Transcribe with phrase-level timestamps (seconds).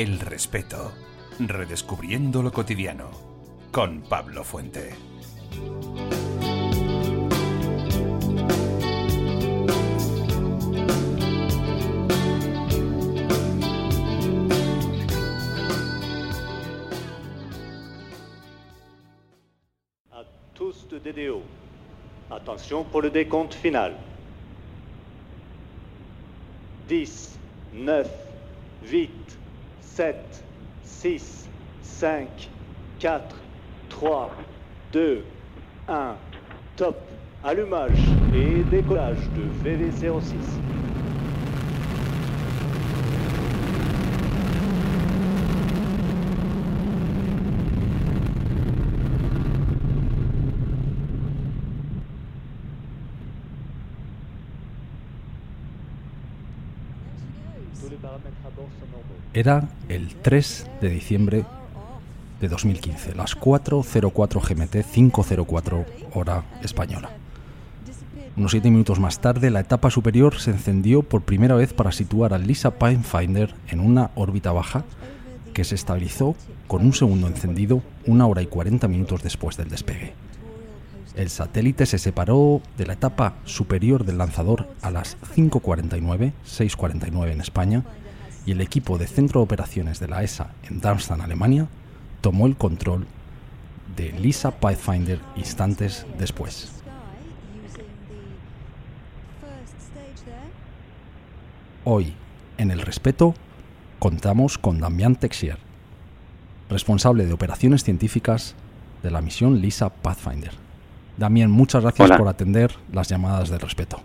[0.00, 0.92] El respeto.
[1.40, 3.10] Redescubriendo lo cotidiano.
[3.70, 4.94] Con Pablo Fuente.
[20.10, 21.42] À tous de DDO.
[22.30, 23.98] Attention pour le décompte final.
[26.88, 27.38] 10,
[27.74, 28.08] 9,
[28.90, 29.39] 8,
[29.94, 30.44] 7,
[30.84, 31.48] 6,
[31.82, 32.48] 5,
[33.00, 33.36] 4,
[33.88, 34.30] 3,
[34.92, 35.24] 2,
[35.88, 36.16] 1.
[36.76, 36.96] Top.
[37.42, 37.98] Allumage
[38.34, 40.34] et décollage de VV06.
[59.32, 61.44] Era el 3 de diciembre
[62.40, 67.10] de 2015, las 4.04 GMT, 5.04 hora española.
[68.36, 72.34] Unos 7 minutos más tarde, la etapa superior se encendió por primera vez para situar
[72.34, 74.84] al Lisa Finder en una órbita baja
[75.54, 76.34] que se estabilizó
[76.66, 80.12] con un segundo encendido una hora y 40 minutos después del despegue.
[81.14, 87.40] El satélite se separó de la etapa superior del lanzador a las 5.49, 6.49 en
[87.40, 87.84] España,
[88.46, 91.68] y el equipo de centro de operaciones de la ESA en Darmstadt, Alemania,
[92.20, 93.06] tomó el control
[93.96, 96.76] de Lisa Pathfinder instantes después.
[101.84, 102.12] Hoy,
[102.58, 103.34] en el respeto,
[103.98, 105.58] contamos con Damián Texier,
[106.68, 108.54] responsable de operaciones científicas
[109.02, 110.52] de la misión Lisa Pathfinder.
[111.16, 112.18] Damián, muchas gracias Hola.
[112.18, 114.00] por atender las llamadas de respeto.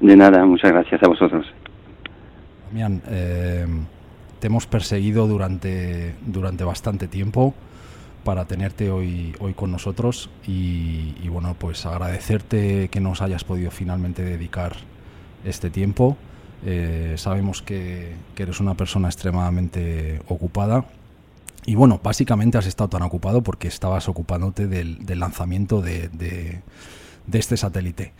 [0.00, 1.46] De nada, muchas gracias a vosotros.
[2.72, 3.66] Damián, eh,
[4.40, 7.52] te hemos perseguido durante, durante bastante tiempo
[8.24, 14.24] para tenerte hoy, hoy con nosotros y, bueno, pues agradecerte que nos hayas podido finalmente
[14.24, 14.76] dedicar
[15.44, 16.16] este tiempo.
[16.64, 20.86] Eh, sabemos que, que eres una persona extremadamente ocupada
[21.66, 27.58] y bueno, básicamente has estado tan ocupado porque estabas ocupándote del, lanzamiento de, de este
[27.58, 28.14] satélite.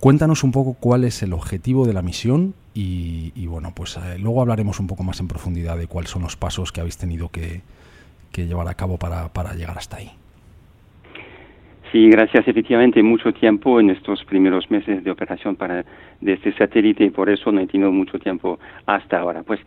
[0.00, 4.18] Cuéntanos un poco cuál es el objetivo de la misión y, y bueno, pues eh,
[4.18, 7.28] luego hablaremos un poco más en profundidad de cuáles son los pasos que habéis tenido
[7.28, 7.62] que,
[8.36, 10.10] llevar a cabo para, para, llegar hasta ahí.
[11.92, 12.48] Sí, gracias.
[12.48, 15.84] Efectivamente, mucho tiempo en estos primeros meses de operación para
[16.20, 19.44] de este satélite y por eso no he tenido mucho tiempo hasta ahora.
[19.44, 19.60] Pues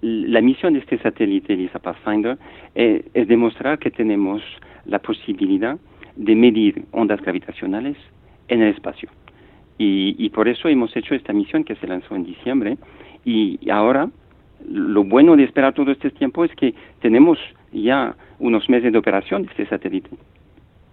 [0.00, 2.38] la misión de este satélite LISA Pathfinder
[2.76, 4.42] eh, es demostrar que tenemos
[4.84, 5.76] la posibilidad
[6.14, 7.96] de medir ondas gravitacionales
[8.46, 9.08] en el espacio.
[9.78, 12.78] Y, y, por eso hemos hecho esta misión que se lanzó en diciembre.
[13.24, 14.08] Y, ahora,
[14.68, 17.38] lo bueno de esperar todo este tiempo es que tenemos
[17.72, 20.10] ya unos meses de operación de este satélite.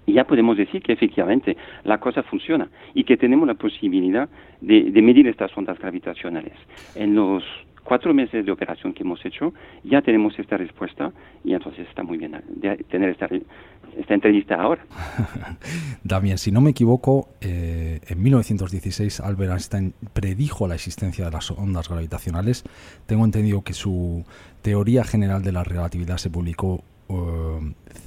[0.08, 4.30] Ya podemos decir que efectivamente la cosa funciona y que tenemos la posibilidad
[4.60, 6.54] de, medir estas ondas gravitacionales.
[6.96, 7.44] En los
[7.84, 9.54] cuatro meses de operación que hemos hecho,
[9.84, 11.12] ya tenemos esta respuesta
[11.44, 12.36] y entonces está muy bien
[12.90, 13.28] tener esta,
[13.98, 14.86] esta entrevista ahora.
[16.04, 21.52] Damien, si no me equivoco, eh, en 1916 Albert Einstein predijo la existencia de las
[21.52, 22.64] ondas gravitacionales.
[23.06, 24.26] Tengo entendido que su
[24.62, 26.84] teoría general de la relatividad se publicó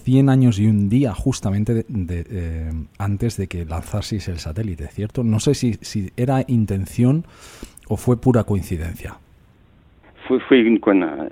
[0.04, 4.86] 100 años y un día justamente de, de, eh, antes de que lanzaseis el satélite,
[4.88, 5.24] ¿cierto?
[5.24, 7.24] No sé si, si era intención
[7.88, 9.18] o fue pura coincidencia
[10.26, 11.28] fue, fue con uh,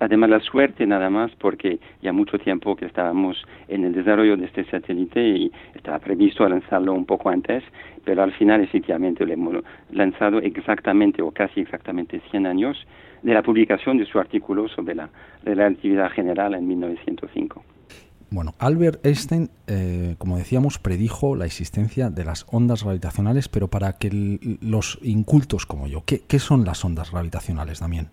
[0.00, 4.46] además la suerte nada más porque ya mucho tiempo que estábamos en el desarrollo de
[4.46, 7.64] este satélite y estaba previsto lanzarlo un poco antes,
[8.04, 9.56] pero al final efectivamente lo hemos
[9.90, 12.86] lanzado exactamente o casi exactamente 100 años
[13.22, 15.08] de la publicación de su artículo sobre la
[15.44, 17.62] relatividad general en 1905.
[18.30, 23.94] Bueno, Albert Einstein, eh, como decíamos, predijo la existencia de las ondas gravitacionales, pero para
[23.98, 28.08] que el, los incultos como yo, ¿qué, ¿qué, son las ondas gravitacionales, Damián?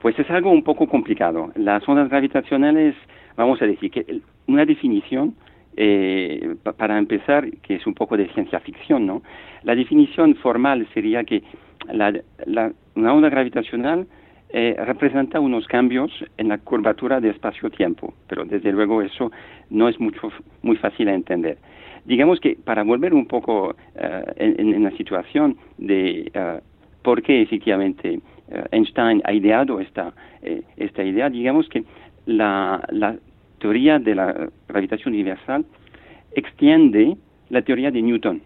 [0.00, 1.52] Pues es algo un poco complicado.
[1.56, 2.94] Las ondas gravitacionales,
[3.36, 5.34] vamos a decir que una definición,
[5.76, 9.22] eh, para empezar, que es un poco de ciencia ficción, ¿no?
[9.62, 11.42] La definición formal sería que
[11.92, 12.12] la,
[12.46, 14.06] la, una onda gravitacional
[14.50, 19.32] eh, representa unos cambios en la curvatura de espacio-tiempo, pero desde luego eso
[19.70, 20.30] no es mucho,
[20.62, 21.58] muy fácil a entender.
[22.04, 23.74] Digamos que para volver un poco uh,
[24.36, 26.62] en, en, la situación de uh,
[27.02, 31.82] por qué efectivamente uh, Einstein ha ideado esta, eh, esta idea, digamos que
[32.26, 33.16] la, la
[33.58, 35.64] teoría de la gravitación universal
[36.32, 37.16] extiende
[37.48, 38.42] la teoría de Newton,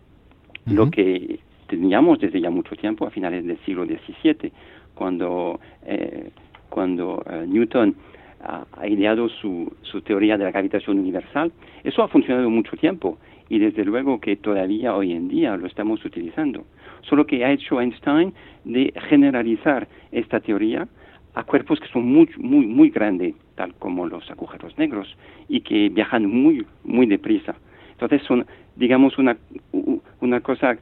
[0.68, 0.74] -huh.
[0.74, 4.52] lo que teníamos desde ya mucho tiempo, a finales del siglo XVII,
[4.94, 6.30] cuando, eh,
[6.68, 7.94] cuando eh, Newton
[8.40, 11.52] ha, ideado su, su teoría de la gravitación universal,
[11.84, 13.18] eso ha funcionado mucho tiempo
[13.48, 16.64] y desde luego que todavía hoy en día lo estamos utilizando.
[17.02, 18.32] Solo que ha hecho Einstein
[18.64, 20.86] de generalizar esta teoría
[21.34, 25.16] a cuerpos que son muy, muy, muy grandes, tal como los agujeros negros,
[25.48, 27.54] y que viajan muy, muy deprisa.
[27.92, 29.36] Entonces son, digamos, una,
[30.20, 30.78] una cosa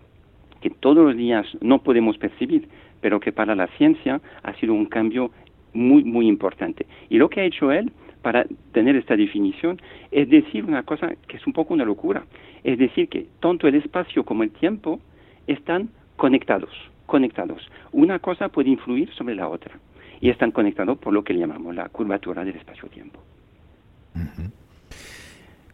[0.67, 2.69] que todos los días no podemos percibir,
[3.01, 5.31] pero que para la ciencia ha sido un cambio
[5.73, 6.87] muy, muy importante.
[7.09, 9.81] Y lo que ha hecho él para tener esta definición
[10.11, 12.25] es decir una cosa que es un poco una locura.
[12.65, 14.99] Es decir, que tanto el espacio como el tiempo
[15.47, 16.73] están conectados,
[17.07, 17.71] conectados.
[17.93, 19.79] Una cosa puede influir sobre la otra
[20.21, 23.21] y están conectados por lo que llamamos la curvatura del espacio-tiempo.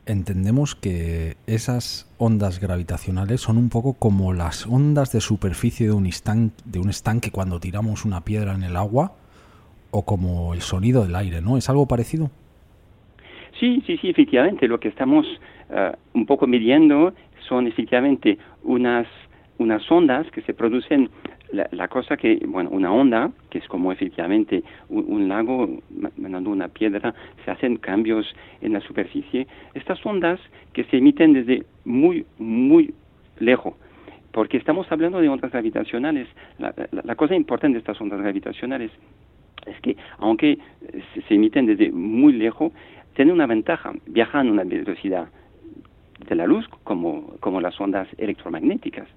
[0.04, 6.10] Entendemos que esas ondas gravitacionales son un poco como las ondas de superficie de un,
[6.64, 9.12] de un estanque cuando tiramos una piedra en el agua
[9.92, 11.56] o como el sonido del aire, ¿no?
[11.56, 12.30] ¿Es algo parecido?
[13.60, 14.66] Sí, sí, sí, efectivamente.
[14.66, 15.24] Lo que estamos
[15.70, 17.14] eh, un poco midiendo
[17.48, 19.06] son efectivamente unas,
[19.58, 21.10] unas ondas que se producen,
[21.52, 25.68] la, cosa que, bueno, una onda, que es como efectivamente un, lago
[26.16, 27.14] mandando una piedra,
[27.44, 29.46] se hacen cambios en la superficie.
[29.74, 30.40] Estas ondas
[30.72, 32.94] que se emiten desde muy, muy
[33.38, 33.74] lejos
[34.32, 36.26] porque estamos hablando de ondas gravitacionales.
[36.58, 38.90] La, la, cosa importante de estas ondas gravitacionales
[39.66, 40.58] es que aunque
[41.28, 42.72] se, emiten desde muy lejos,
[43.14, 45.28] tienen una ventaja, viajan a una velocidad
[46.28, 49.08] de la luz como, como las ondas electromagnéticas,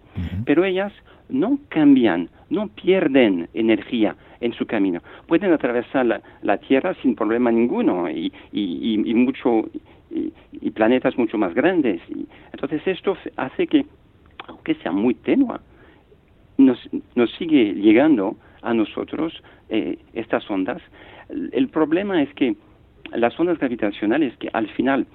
[0.45, 0.93] pero ellas
[1.29, 5.01] no cambian, no pierden energía en su camino.
[5.27, 9.65] Pueden atravesar la, Tierra sin problema ninguno y, y, y mucho,
[10.11, 12.01] y, planetas mucho más grandes.
[12.51, 13.85] entonces esto hace que,
[14.47, 15.57] aunque sea muy tenue,
[16.57, 20.81] nos, nos sigue llegando a nosotros eh, estas ondas.
[21.51, 22.55] El problema es que
[23.13, 25.05] las ondas gravitacionales, que al final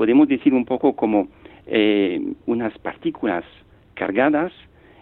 [0.00, 1.28] podemos decir un poco como
[1.66, 3.44] eh, unas partículas
[3.92, 4.50] cargadas,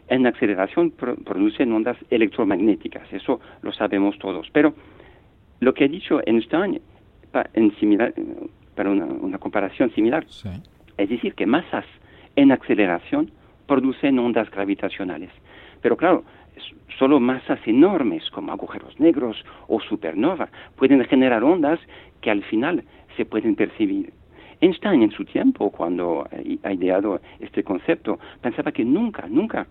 [0.09, 4.49] en aceleración producen ondas electromagnéticas, eso lo sabemos todos.
[4.51, 4.75] Pero
[5.61, 6.81] lo que ha dicho Einstein,
[7.55, 8.13] en similar,
[8.75, 10.27] para una, comparación similar,
[10.97, 11.85] es decir, que masas
[12.35, 13.31] en aceleración
[13.69, 15.31] producen ondas gravitacionales.
[15.81, 16.25] Pero claro,
[16.99, 21.79] solo masas enormes como agujeros negros o supernova pueden generar ondas
[22.21, 22.83] que al final
[23.17, 24.18] se pueden percibir.
[24.61, 26.27] Einstein en su tiempo, cuando
[26.63, 29.67] ha ideado este concepto, pensaba que nunca, nunca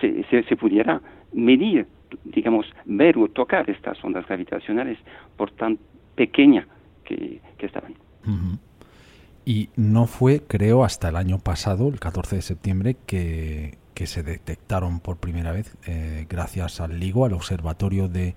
[0.00, 1.00] se, se, pudiera
[1.32, 1.86] medir,
[2.24, 4.98] digamos, ver o tocar estas ondas gravitacionales
[5.36, 5.78] por tan
[6.14, 6.66] pequeña
[7.04, 7.94] que, estaban.
[9.44, 14.22] Y no fue, creo, hasta el año pasado, el 14 de septiembre, que que se
[14.22, 18.34] detectaron por primera vez eh, gracias al LIGO, al Observatorio de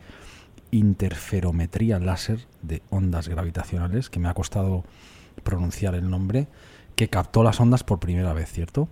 [0.72, 4.84] Interferometría Láser de Ondas Gravitacionales, que me ha costado
[5.44, 6.48] pronunciar el nombre,
[6.96, 8.88] que captó las ondas por primera vez, ¿cierto?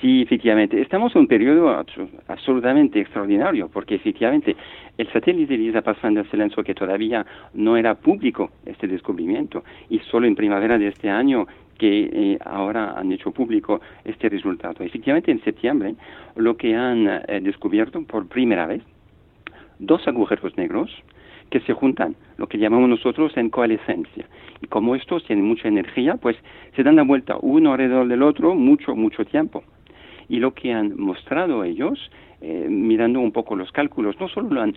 [0.00, 0.80] Sí, efectivamente.
[0.80, 1.82] Estamos en un periodo
[2.28, 4.54] absolutamente extraordinario, porque efectivamente
[4.98, 10.34] el satélite LISA Pathfinder Celenso, que todavía no era público este descubrimiento, y solo en
[10.34, 11.46] primavera de este año
[11.78, 14.84] que eh, ahora han hecho público este resultado.
[14.84, 15.94] Efectivamente, en septiembre
[16.34, 18.82] lo que han eh, descubierto por primera vez,
[19.78, 20.90] dos agujeros negros
[21.50, 24.26] que se juntan, lo que llamamos nosotros en coalescencia.
[24.60, 26.36] Y como estos tienen mucha energía, pues
[26.74, 29.62] se dan la vuelta uno alrededor del otro mucho, mucho tiempo.
[30.28, 32.10] Y lo que han mostrado ellos,
[32.40, 34.74] eh, mirando un poco los cálculos, no solo lo han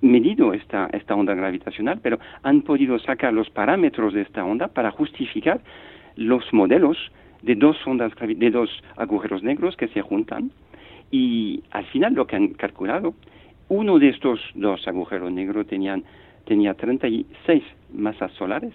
[0.00, 4.90] medido esta, esta onda gravitacional, pero han podido sacar los parámetros de esta onda para
[4.90, 5.60] justificar
[6.16, 6.96] los modelos
[7.42, 10.50] de dos ondas de dos agujeros negros que se juntan
[11.10, 13.14] y al final lo que han calculado
[13.68, 16.04] uno de estos dos agujeros negros tenían
[16.44, 18.72] tenía 36 masas solares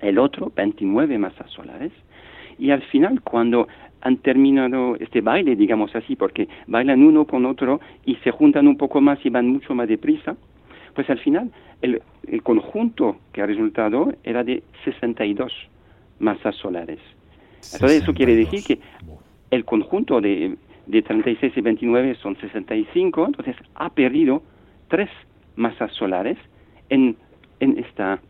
[0.00, 1.92] el otro 29 masas solares
[2.58, 3.66] y al final cuando
[4.02, 8.76] han terminado este baile, digamos así, porque bailan uno con otro y se juntan un
[8.76, 10.36] poco más y van mucho más deprisa,
[10.94, 11.50] pues al final
[11.80, 15.52] el, el conjunto que ha resultado era de 62
[16.18, 16.98] masas solares.
[17.72, 18.80] Entonces eso quiere decir que
[19.50, 24.42] el conjunto de, de 36 y 29 son 65, entonces ha perdido
[24.88, 25.08] tres
[25.56, 26.38] masas solares
[26.88, 27.16] en,
[27.60, 28.20] en esta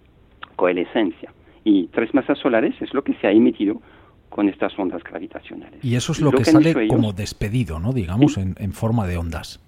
[0.56, 1.32] coalescencia.
[1.64, 3.80] Y tres masas solares es lo que se ha emitido
[4.28, 5.84] con estas ondas gravitacionales.
[5.84, 7.92] Y eso es lo, que, sale como despedido, ¿no?
[7.92, 9.60] Digamos, en, en, forma de ondas.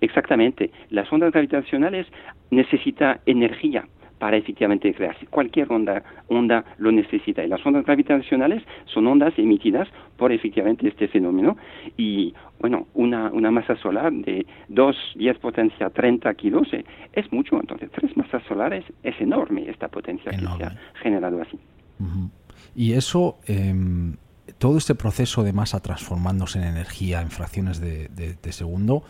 [0.00, 0.70] Exactamente.
[0.90, 2.06] Las ondas gravitacionales
[2.50, 5.26] necesitan energía para efectivamente crearse.
[5.26, 7.44] Cualquier onda, onda lo necesita.
[7.44, 11.56] Y las ondas gravitacionales son ondas emitidas por efectivamente este fenómeno.
[11.96, 17.56] Y bueno, una, una masa solar de 2, 10 potencia 30 kilos eh, es mucho.
[17.56, 21.58] Entonces, tres masas solares es enorme esta potencia que se ha generado así.
[22.74, 24.16] Y eso, em,
[24.58, 29.02] todo este proceso de masa transformándose en energía en fracciones de, segundo,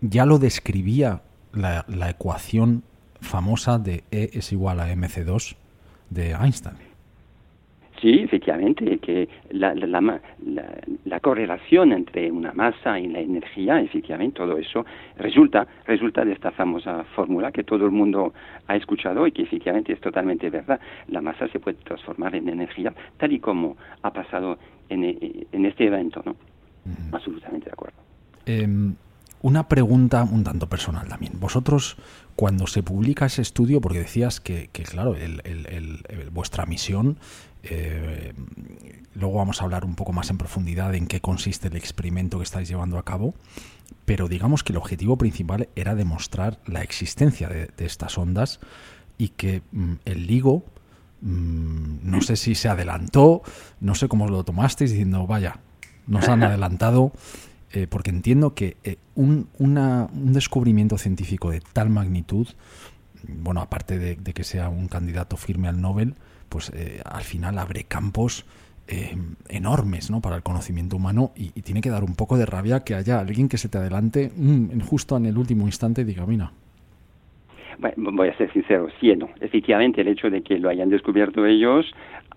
[0.00, 1.22] ya lo describía
[1.52, 2.82] la, la ecuación
[3.20, 5.56] famosa de E es igual a mc2
[6.10, 6.94] de Einstein.
[8.00, 10.20] Sí, efectivamente, que la, la,
[11.04, 14.84] la, correlación entre una masa y la energía, efectivamente, todo eso
[15.16, 18.34] resulta, resulta de esta famosa fórmula que todo el mundo
[18.66, 20.78] ha escuchado y que efectivamente es totalmente verdad.
[21.08, 24.58] La masa se puede transformar en energía, tal y como ha pasado
[24.90, 25.02] en,
[25.50, 26.36] en este evento, ¿no?
[27.12, 27.96] Absolutamente de acuerdo.
[28.44, 28.94] Em,
[29.44, 31.38] una pregunta un tanto personal también.
[31.38, 31.98] Vosotros,
[32.34, 35.14] cuando se publica ese estudio, porque decías que, claro,
[36.32, 37.18] vuestra misión,
[37.62, 38.32] eh,
[39.14, 42.44] luego vamos a hablar un poco más en profundidad en qué consiste el experimento que
[42.44, 43.34] estáis llevando a cabo,
[44.06, 48.60] pero digamos que el objetivo principal era demostrar la existencia de, estas ondas
[49.18, 50.64] y que mm, el LIGO,
[51.20, 53.42] mm, no sé si se adelantó,
[53.78, 55.58] no sé cómo lo tomasteis, diciendo, vaya,
[56.06, 57.12] nos han adelantado
[57.74, 59.48] eh, porque entiendo que eh, un,
[60.32, 62.46] descubrimiento científico de tal magnitud,
[63.26, 66.14] bueno, aparte de, que sea un candidato firme al Nobel,
[66.48, 68.46] pues eh, al final abre campos
[69.48, 70.20] enormes ¿no?
[70.20, 73.48] para el conocimiento humano y, tiene que dar un poco de rabia que haya alguien
[73.48, 76.52] que se te adelante mm, justo en el último instante y diga, mira,
[77.96, 79.10] voy a ser sincero, sí.
[79.40, 81.86] Efectivamente, el hecho de que lo hayan descubierto ellos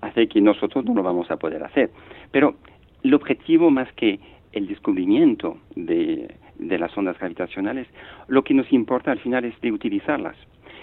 [0.01, 1.91] hace que nosotros no lo vamos a poder hacer.
[2.31, 2.55] Pero
[3.03, 4.19] el objetivo más que
[4.57, 7.87] el descubrimiento de, las ondas gravitacionales,
[8.27, 10.35] lo que nos importa al final es de utilizarlas.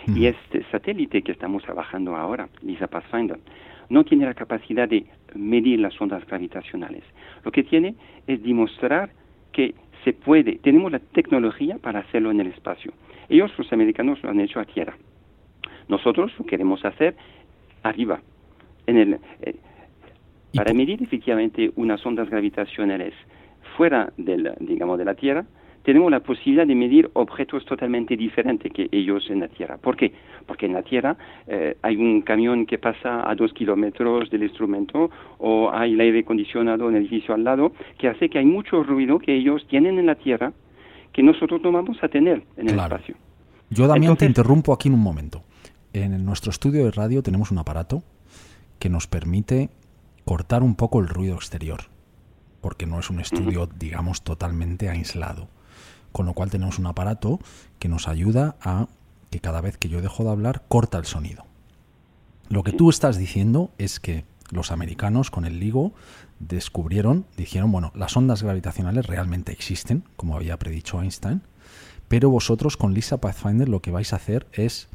[0.06, 3.38] Y este satélite que estamos trabajando ahora, LISA Pathfinder,
[3.88, 7.02] no tiene la capacidad de medir las ondas gravitacionales.
[7.42, 7.94] Lo que tiene
[8.26, 9.10] es demostrar
[9.52, 12.92] que se puede, tenemos la tecnología para hacerlo en el espacio.
[13.30, 14.96] Ellos, los americanos, lo han hecho a tierra.
[15.88, 17.16] Nosotros lo queremos hacer
[17.82, 18.20] arriba,
[18.86, 19.54] en el, eh,
[20.54, 23.14] para medir efectivamente unas ondas gravitacionales
[23.76, 25.44] fuera del, digamos, de la Tierra,
[25.84, 29.76] tenemos la posibilidad de medir objetos totalmente diferentes que ellos en la Tierra.
[29.76, 30.12] ¿Por qué?
[30.46, 31.16] Porque en la Tierra
[31.46, 36.20] eh, hay un camión que pasa a dos kilómetros del instrumento o hay el aire
[36.20, 39.98] acondicionado en el edificio al lado que hace que hay mucho ruido que ellos tienen
[39.98, 40.52] en la Tierra
[41.12, 43.14] que nosotros no vamos a tener en el espacio.
[43.70, 45.42] Yo, también te interrumpo aquí en un momento.
[45.92, 48.02] En nuestro estudio de radio tenemos un aparato
[48.78, 49.68] que nos permite
[50.24, 51.93] cortar un poco el ruido exterior
[52.64, 55.48] porque no es un estudio, digamos, totalmente aislado.
[56.12, 57.38] Con lo cual tenemos un aparato
[57.78, 58.88] que nos ayuda a
[59.28, 61.44] que cada vez que yo dejo de hablar, corta el sonido.
[62.48, 65.92] Lo que tú estás diciendo es que los americanos con el LIGO
[66.40, 71.42] descubrieron, dijeron, bueno, las ondas gravitacionales realmente existen, como había predicho Einstein,
[72.08, 74.88] pero vosotros con Lisa Pathfinder lo que vais a hacer es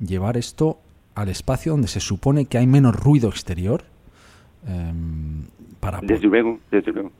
[0.00, 0.80] llevar esto
[1.14, 3.84] al espacio donde se supone que hay menos ruido exterior
[6.02, 7.12] Desde luego, desde luego.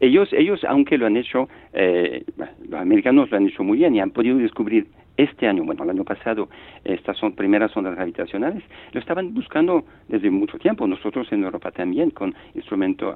[0.00, 2.24] Ellos, ellos, aunque lo han hecho, eh,
[2.68, 4.86] los americanos lo han hecho muy bien y han podido descubrir
[5.16, 6.48] este año, bueno, el año pasado,
[6.84, 8.62] estas son primeras ondas gravitacionales,
[8.92, 13.14] lo estaban buscando desde mucho tiempo, nosotros en Europa también, con instrumento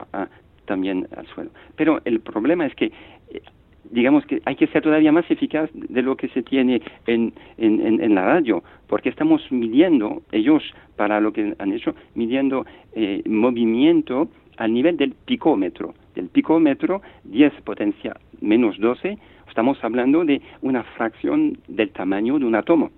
[0.65, 1.51] también al suelo.
[1.77, 3.43] Pero el problema es que eh,
[3.91, 8.01] digamos que hay que ser todavía más eficaz de lo que se tiene en, en,
[8.01, 10.63] en, la radio, porque estamos midiendo, ellos
[10.97, 14.29] para lo que han hecho, midiendo eh, movimiento
[14.61, 15.95] al nivel del picómetro.
[16.15, 19.17] Del picómetro 10 potencia menos 12,
[19.49, 22.91] estamos hablando de una fracción del tamaño de un átomo.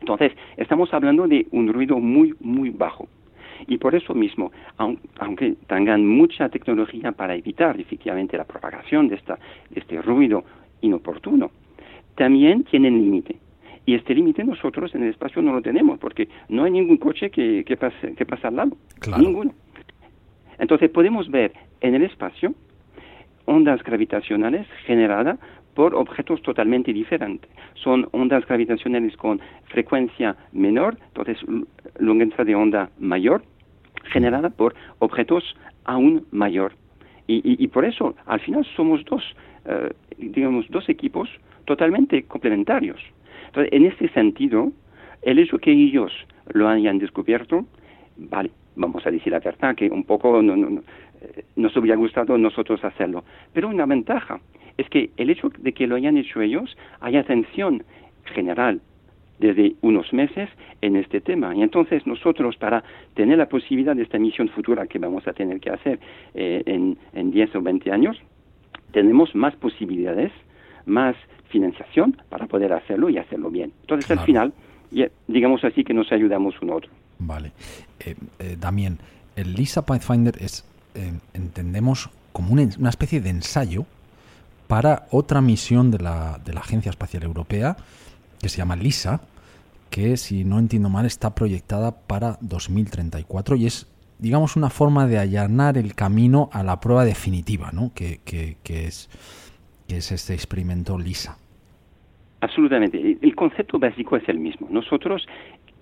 [0.00, 3.08] Entonces, estamos hablando de un ruido muy, muy bajo.
[3.66, 4.52] Y por eso mismo,
[5.18, 9.40] aunque tengan mucha tecnología para evitar efectivamente la propagación de, esta,
[9.74, 10.44] este ruido
[10.82, 11.50] inoportuno,
[12.14, 13.36] también tienen límite.
[13.86, 17.30] Y este límite nosotros en el espacio no lo tenemos, porque no hay ningún coche
[17.30, 18.76] que, que, pase, que pase al lado.
[19.18, 19.52] Ninguno.
[20.58, 22.54] Entonces podemos ver en el espacio
[23.46, 25.38] ondas gravitacionales generadas
[25.74, 27.50] por objetos totalmente diferentes.
[27.74, 31.38] Son ondas gravitacionales con frecuencia menor, entonces
[31.98, 33.42] longitud de onda mayor,
[34.04, 35.44] generada por objetos
[35.84, 36.72] aún mayor.
[37.28, 39.22] Y, por eso, al final, somos dos,
[39.64, 41.28] eh, digamos, dos equipos
[41.64, 43.00] totalmente complementarios.
[43.46, 44.70] Entonces, en este sentido,
[45.22, 46.12] el hecho que ellos
[46.52, 47.66] lo hayan descubierto,
[48.16, 50.82] vale, vamos a decir la verdad, que un poco no, no,
[51.20, 53.24] eh, nos hubiera gustado nosotros hacerlo.
[53.52, 54.40] Pero una ventaja
[54.76, 57.82] es que el hecho de que lo hayan hecho ellos, hay atención
[58.24, 58.80] general
[59.38, 60.48] desde unos meses
[60.80, 61.54] en este tema.
[61.54, 62.82] Y entonces nosotros, para
[63.14, 65.98] tener la posibilidad de esta misión futura que vamos a tener que hacer
[66.34, 68.20] eh, en, en 10 o 20 años,
[68.92, 70.32] tenemos más posibilidades,
[70.86, 71.16] más
[71.48, 73.72] financiación para poder hacerlo y hacerlo bien.
[73.82, 74.52] Entonces, al final,
[75.26, 76.90] digamos así que nos ayudamos uno otro.
[77.18, 77.52] Vale.
[78.00, 78.98] Eh, eh, Damien,
[79.36, 83.86] el LISA Pathfinder es, eh, entendemos, como una, una, especie de ensayo
[84.66, 87.76] para otra misión de la, de la Agencia Espacial Europea
[88.40, 89.20] que se llama LISA,
[89.90, 93.86] que si no entiendo mal está proyectada para 2034 y es,
[94.18, 97.92] digamos, una forma de allanar el camino a la prueba definitiva, ¿no?
[97.94, 99.08] que, que, que es,
[99.88, 101.38] que es este experimento LISA.
[102.40, 103.18] Absolutamente.
[103.20, 104.68] El concepto básico es el mismo.
[104.70, 105.26] Nosotros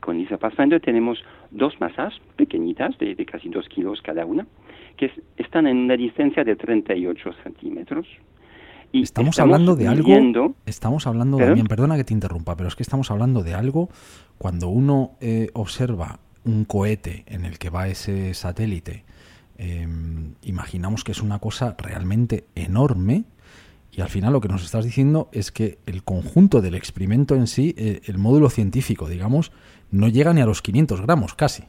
[0.04, 1.18] con Lisa Pathfinder tenemos
[1.50, 4.46] dos masas pequeñitas de, casi dos kilos cada una,
[4.99, 8.06] que están en una distancia de 38 centímetros.
[8.92, 10.54] Y estamos, hablando de algo.
[10.66, 13.88] Estamos hablando también, perdona que te interrumpa, pero es que estamos hablando de algo
[14.38, 19.04] cuando uno eh, observa un cohete en el que va ese satélite.
[19.56, 23.25] Em, imaginamos que es una cosa realmente enorme
[23.96, 27.46] y al final lo que nos estás diciendo es que el conjunto del experimento en
[27.46, 29.52] sí, eh, el módulo científico, digamos,
[29.90, 31.64] no llega ni a los 500 gramos, casi.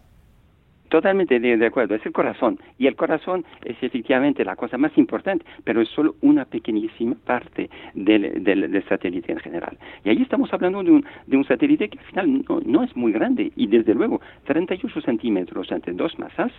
[0.90, 2.60] Totalmente de, acuerdo, es el corazón.
[2.78, 7.70] Y el corazón es efectivamente la cosa más importante, pero es solo una pequeñísima parte
[7.96, 9.78] del, del, satélite en general.
[10.04, 12.96] Y ahí estamos hablando de un, de un satélite que al final no, no, es
[12.96, 13.52] muy grande.
[13.56, 16.52] Y desde luego, 38 centímetros entre dos masas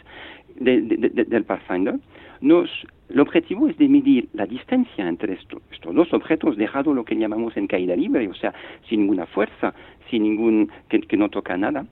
[0.56, 1.94] del Pathfinder,
[2.40, 2.70] nos,
[3.08, 5.62] el objetivo es de medir la distancia entre estos,
[5.92, 8.52] dos objetos, dejado lo que llamamos en caída libre, o sea,
[8.88, 9.74] sin ninguna fuerza,
[10.10, 11.86] sin ningún, que, no toca nada,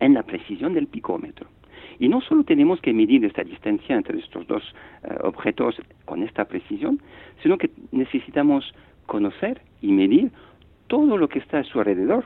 [0.00, 1.46] en la precisión del picómetro.
[1.98, 4.62] Y no solo tenemos que medir esta distancia entre estos dos
[5.04, 7.00] uh, objetos con esta precisión,
[7.42, 8.74] sino que necesitamos
[9.06, 10.30] conocer y medir
[10.86, 12.24] todo lo que está a su alrededor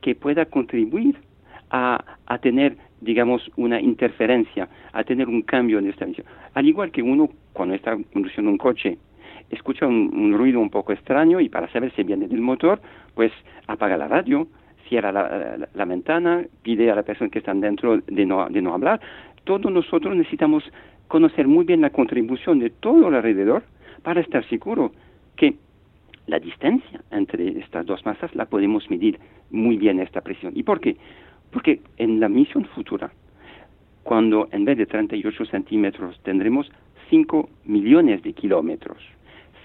[0.00, 1.16] que pueda contribuir
[1.70, 6.26] a, a tener, digamos, una interferencia, a tener un cambio en esta misión.
[6.54, 8.98] Al igual que uno cuando está conduciendo un coche
[9.50, 12.80] escucha un, ruido un poco extraño y para saber si viene del motor,
[13.14, 13.32] pues
[13.66, 14.48] apaga la radio,
[14.88, 18.74] cierra la, la, ventana, pide a la persona que está dentro de no, de no
[18.74, 19.00] hablar.
[19.44, 20.64] Todos nosotros necesitamos
[21.08, 23.62] conocer muy bien la contribución de todo alrededor
[24.02, 24.92] para estar seguro
[25.36, 25.54] que
[26.26, 29.18] la distancia entre estas dos masas la podemos medir
[29.50, 30.52] muy bien esta presión.
[30.56, 30.96] ¿Y por qué?
[31.54, 33.12] Porque en la misión futura,
[34.02, 36.70] cuando en vez de 38 centímetros tendremos
[37.10, 38.98] 5 millones de kilómetros,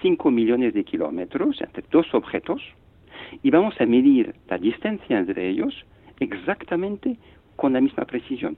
[0.00, 2.62] 5 millones de kilómetros entre dos objetos,
[3.42, 5.84] y vamos a medir la distancia entre ellos
[6.20, 7.18] exactamente
[7.56, 8.56] con la misma precisión,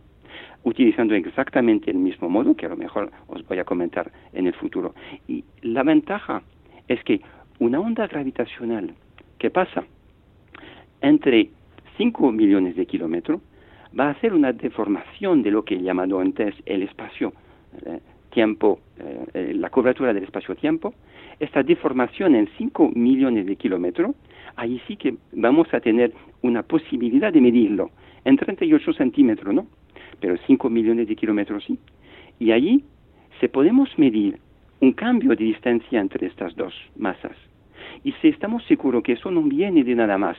[0.63, 4.53] utilizando exactamente el mismo modo que a lo mejor os voy a comentar en el
[4.53, 4.95] futuro.
[5.27, 6.43] Y la ventaja
[6.87, 7.23] es que
[7.61, 8.93] una onda gravitacional
[9.39, 9.85] que pasa
[11.01, 11.49] entre
[11.97, 13.41] 5 millones de kilómetros
[13.99, 17.33] va a hacer una deformación de lo que he llamado antes el espacio.
[17.85, 18.01] Eh,
[18.35, 20.95] eh, eh la cobertura del espacio-tiempo,
[21.39, 24.15] esta deformación en 5 millones de kilómetros
[24.57, 27.91] ahí sí que vamos a tener una posibilidad de medirlo.
[28.25, 29.67] En 38 centímetros, ¿no?
[30.21, 31.79] Pero 5 millones de kilómetros sí.
[32.39, 32.85] Y allí
[33.41, 34.39] se podemos medir
[34.81, 37.37] un cambio de distancia entre estas dos masas.
[38.05, 40.37] Y si estamos seguros que eso no viene de nada más,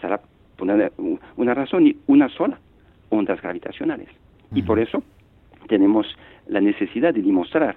[0.00, 0.20] será
[0.62, 0.90] una,
[1.36, 2.58] una razón y una sola,
[3.08, 4.08] ondas gravitacionales.
[4.52, 5.02] Y por eso
[5.68, 6.06] tenemos
[6.48, 7.76] la necesidad de demostrar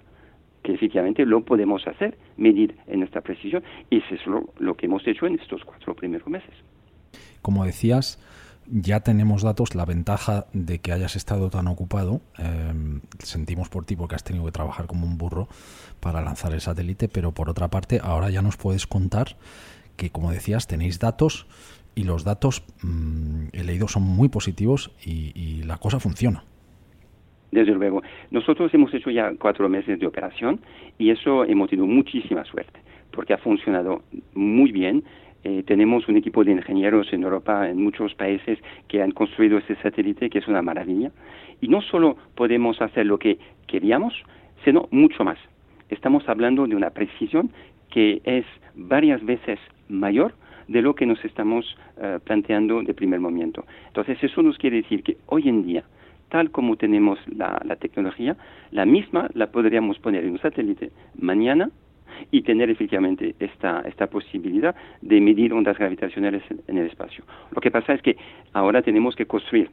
[0.63, 4.87] que efectivamente lo podemos hacer, medir en esta precisión, y eso es lo, lo que
[4.87, 6.55] hemos hecho en estos cuatro primeros meses.
[7.41, 8.17] Como decías,
[8.71, 12.73] ya tenemos datos, la ventaja de que hayas estado tan ocupado, eh,
[13.19, 15.47] sentimos por ti porque has tenido que trabajar como un burro
[15.99, 19.35] para lanzar el satélite, pero por otra parte, ahora ya nos puedes contar
[19.97, 21.45] que, como decías, tenéis datos
[21.95, 26.43] y los datos, mmm, he leído, son muy positivos y, y la cosa funciona.
[27.51, 28.01] Desde luego.
[28.31, 30.59] Nosotros hemos hecho ya cuatro meses de operación
[30.97, 32.79] y eso hemos tenido muchísima suerte
[33.13, 34.03] porque ha funcionado
[34.33, 35.03] muy bien.
[35.43, 39.75] Eh, tenemos un equipo de ingenieros en Europa, en muchos países, que han construido este
[39.81, 41.11] satélite, que es una maravilla.
[41.61, 44.13] Y no solo podemos hacer lo que queríamos,
[44.63, 45.37] sino mucho más.
[45.89, 47.51] Estamos hablando de una precisión
[47.91, 50.33] que es varias veces mayor
[50.67, 53.65] de lo que nos estamos uh, planteando de primer momento.
[53.87, 55.83] Entonces, eso nos quiere decir que hoy en día,
[56.29, 58.35] tal como tenemos la, la, tecnología,
[58.71, 61.69] la misma la podríamos poner en un satélite mañana
[62.31, 67.23] y tener efectivamente esta, esta posibilidad de medir ondas gravitacionales en, el espacio.
[67.51, 68.17] Lo que pasa es que
[68.53, 69.69] ahora tenemos que construir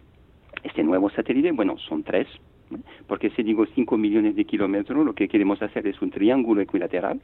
[0.62, 2.28] este nuevo satélite, bueno, son tres,
[3.06, 7.20] porque si digo 5 millones de kilómetros, lo que queremos hacer es un triángulo equilateral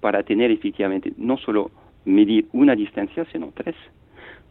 [0.00, 1.70] para tener efectivamente no solo
[2.08, 3.76] medir una distancia, sino tres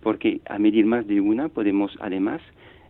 [0.01, 2.41] porque a medir más de una podemos además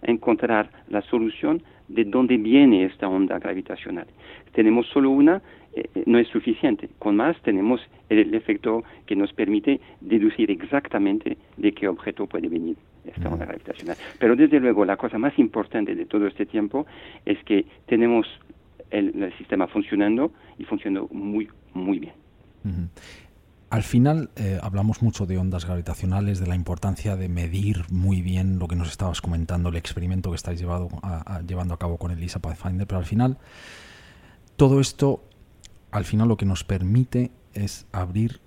[0.04, 4.06] encontrar la solución de dónde viene esta onda gravitacional.
[4.52, 5.42] Tenemos solo una,
[5.74, 6.90] eh, eh, no es suficiente.
[7.00, 12.76] Con más tenemos el, efecto que nos permite deducir exactamente de qué objeto puede venir
[13.06, 13.96] esta onda gravitacional.
[14.20, 16.86] Pero desde luego la cosa más importante de todo este tiempo
[17.26, 18.28] es que tenemos
[18.92, 22.14] el, sistema funcionando y funcionando muy, muy bien.
[23.70, 28.60] Al final eh, hablamos mucho de ondas gravitacionales, de la importancia de medir muy bien
[28.60, 32.40] lo que nos estabas comentando, el experimento que estáis llevando a cabo con el LISA
[32.40, 33.38] Pathfinder, pero al final
[34.56, 35.22] todo esto,
[35.92, 38.40] al final lo que nos permite es abrir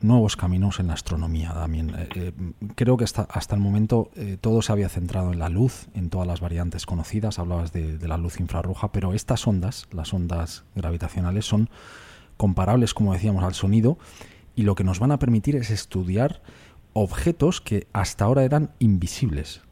[0.00, 1.90] nuevos caminos en la astronomía también.
[1.90, 2.32] Eh, eh,
[2.74, 4.10] creo que hasta, el momento
[4.40, 8.18] todo se había centrado en la luz, en todas las variantes conocidas, hablabas de la
[8.18, 11.70] luz infrarroja, pero estas ondas, las ondas gravitacionales, son
[12.36, 13.98] comparables, como decíamos, al sonido
[14.56, 16.40] y lo que nos van a permitir es estudiar
[16.92, 19.62] objetos que hasta ahora eran invisibles.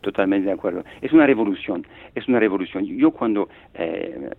[0.00, 0.82] Totalmente de acuerdo.
[1.02, 2.86] Es una revolución, es una revolución.
[2.86, 4.30] Yo cuando, eh,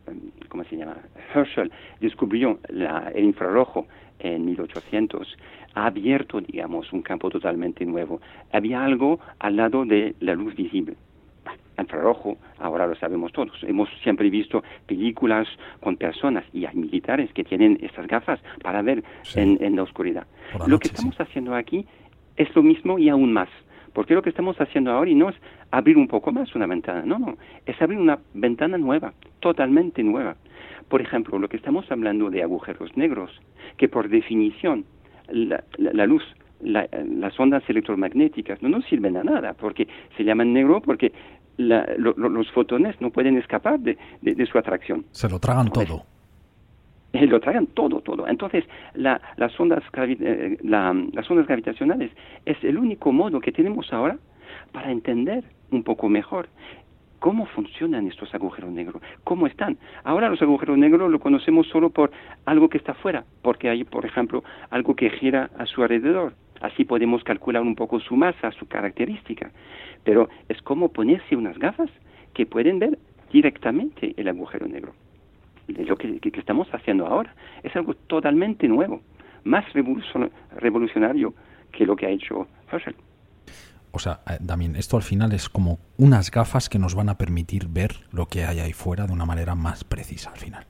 [0.48, 0.98] ¿cómo se llama?
[1.34, 3.86] Herschel descubrió el infrarrojo
[4.18, 5.38] en 1800,
[5.76, 8.20] ha abierto, digamos, un campo totalmente nuevo.
[8.52, 10.96] Había algo al lado de la luz visible
[11.82, 13.64] infrarrojo, ahora lo sabemos todos.
[13.64, 15.48] Hemos siempre visto películas
[15.80, 19.04] con personas y hay militares que tienen estas gafas para ver
[19.36, 20.28] en, la oscuridad.
[20.68, 21.86] lo que estamos haciendo aquí
[22.36, 23.50] es lo mismo y aún más.
[23.94, 25.36] Porque lo que estamos haciendo ahora y no es
[25.72, 30.36] abrir un poco más una ventana, no, no, es abrir una ventana nueva, totalmente nueva.
[30.88, 33.32] Por ejemplo, lo que estamos hablando de agujeros negros,
[33.78, 34.86] que por definición
[35.32, 36.24] la, luz
[36.62, 39.88] las ondas electromagnéticas no nos sirven a nada, porque
[40.18, 41.14] se llaman negro porque
[41.60, 43.98] los fotones no pueden escapar de,
[44.52, 45.06] su atracción.
[45.12, 46.04] Se lo tragan todo.
[47.12, 48.28] Eh, lo tragan todo, todo.
[48.28, 49.20] Entonces, las,
[49.60, 52.12] ondas eh, las ondas gravitacionales
[52.46, 54.18] es el único modo que tenemos ahora
[54.72, 56.50] para entender un poco mejor
[57.20, 59.78] cómo funcionan estos agujeros negros, cómo están.
[60.04, 62.12] Ahora los agujeros negros lo conocemos solo por
[62.46, 66.34] algo que está fuera, porque hay, por ejemplo, algo que gira a su alrededor.
[66.62, 69.52] Así podemos calcular un poco su masa, su característica.
[70.04, 71.90] Pero es como ponerse unas gafas
[72.34, 72.98] que pueden ver
[73.32, 74.94] directamente el agujero negro.
[75.68, 79.02] Lo que, estamos haciendo ahora es algo totalmente nuevo,
[79.44, 81.34] más revolucionario
[81.72, 82.96] que lo que ha hecho Herschel.
[83.92, 87.18] O sea, también eh, esto al final es como unas gafas que nos van a
[87.18, 90.66] permitir ver lo que hay ahí fuera de una manera más precisa al final.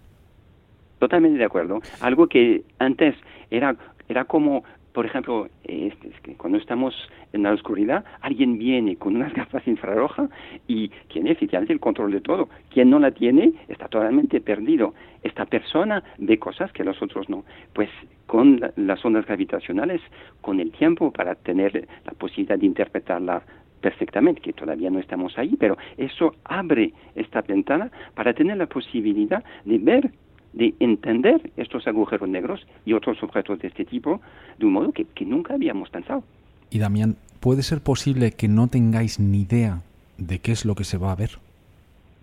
[1.00, 1.82] Totalmente de acuerdo.
[2.02, 3.16] Algo que antes
[3.52, 3.76] era,
[4.08, 4.64] era como
[5.00, 6.94] por ejemplo, es, que cuando estamos
[7.32, 10.30] en la oscuridad, alguien viene con unas gafas infrarrojas
[10.68, 12.50] y tiene efectivamente el control de todo.
[12.70, 14.94] Quien no la tiene está totalmente perdido.
[15.24, 17.46] Esta persona ve cosas que los otros no.
[17.72, 17.90] Pues
[18.26, 20.02] con las ondas gravitacionales,
[20.42, 23.42] con el tiempo para tener la posibilidad de interpretarla
[23.80, 29.46] perfectamente, que todavía no estamos ahí, pero eso abre esta ventana para tener la posibilidad
[29.64, 30.12] de ver
[30.60, 34.20] de entender estos agujeros negros y otros objetos de este tipo
[34.58, 36.24] de un modo que, nunca habíamos pensado.
[36.70, 39.82] Y Damián, ¿puede ser posible que no tengáis ni idea
[40.18, 41.40] de qué es lo que se va a ver?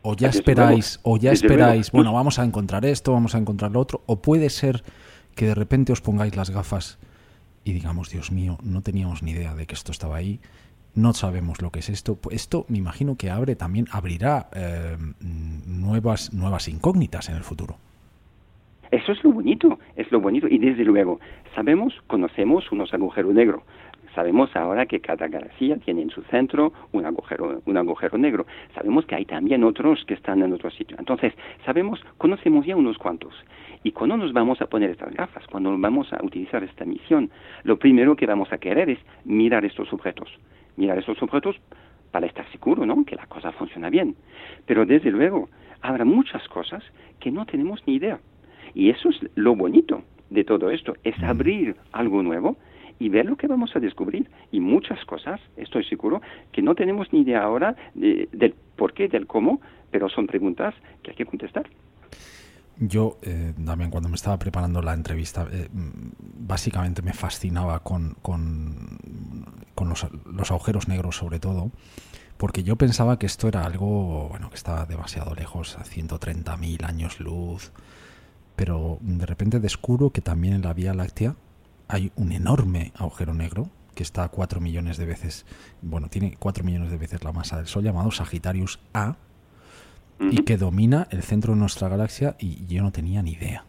[0.03, 3.81] O ya esperáis, o ya esperáis, bueno, vamos a encontrar esto, vamos a encontrar lo
[3.81, 4.85] otro, o puede ser
[5.35, 6.99] que de repente os pongáis las gafas
[7.64, 10.38] y digamos, Dios mío, no teníamos ni idea de que esto estaba ahí,
[10.94, 12.18] no sabemos lo que es esto.
[12.31, 17.79] Esto me imagino que abre también, abrirá eh, nuevas, nuevas incógnitas en el futuro.
[18.90, 20.46] Eso es lo bonito, es lo bonito.
[20.49, 21.20] Y desde luego,
[21.55, 23.62] sabemos, conocemos unos agujeros negros.
[24.14, 28.46] Sabemos ahora que cada galaxia tiene en su centro un agujero, un agujero negro.
[28.75, 30.96] Sabemos que hay también otros que están en otro sitio.
[30.99, 31.35] Entonces,
[31.66, 33.35] sabemos, conocemos ya unos cuantos.
[33.83, 37.31] Y cuando nos vamos a poner estas gafas, cuando vamos a utilizar esta misión,
[37.62, 40.31] lo primero que vamos a querer es mirar estos objetos.
[40.77, 41.57] Mirar estos objetos
[42.11, 43.05] para estar seguro, ¿no?
[43.05, 44.16] Que la cosa funciona bien.
[44.64, 45.51] Pero desde luego,
[45.83, 46.83] habrá muchas cosas
[47.20, 48.18] que no tenemos ni idea.
[48.77, 52.59] Y eso es lo bonito de todo esto, es abrir algo nuevo
[52.99, 54.29] y ver lo que vamos a descubrir.
[54.53, 56.21] Y muchas cosas, estoy seguro,
[56.53, 61.12] que no tenemos ni idea ahora del por qué, del cómo, pero son preguntas que
[61.12, 61.67] hay que contestar.
[62.79, 68.99] Yo, eh, también cuando me estaba preparando la entrevista, eh, básicamente me fascinaba con, con,
[69.89, 71.71] los, los, agujeros negros sobre todo,
[72.37, 77.21] porque yo pensaba que esto era algo bueno que estaba demasiado lejos, a 130.000 años
[77.21, 77.73] luz,
[78.57, 81.37] pero de repente descubro que también en la Vía Láctea
[81.88, 85.47] hay un enorme agujero negro que está a 4 millones de veces,
[85.81, 89.16] bueno, tiene 4 millones de veces la masa del Sol, llamado Sagittarius A,
[90.19, 93.64] y que domina el centro de nuestra galaxia y yo no tenía ni idea.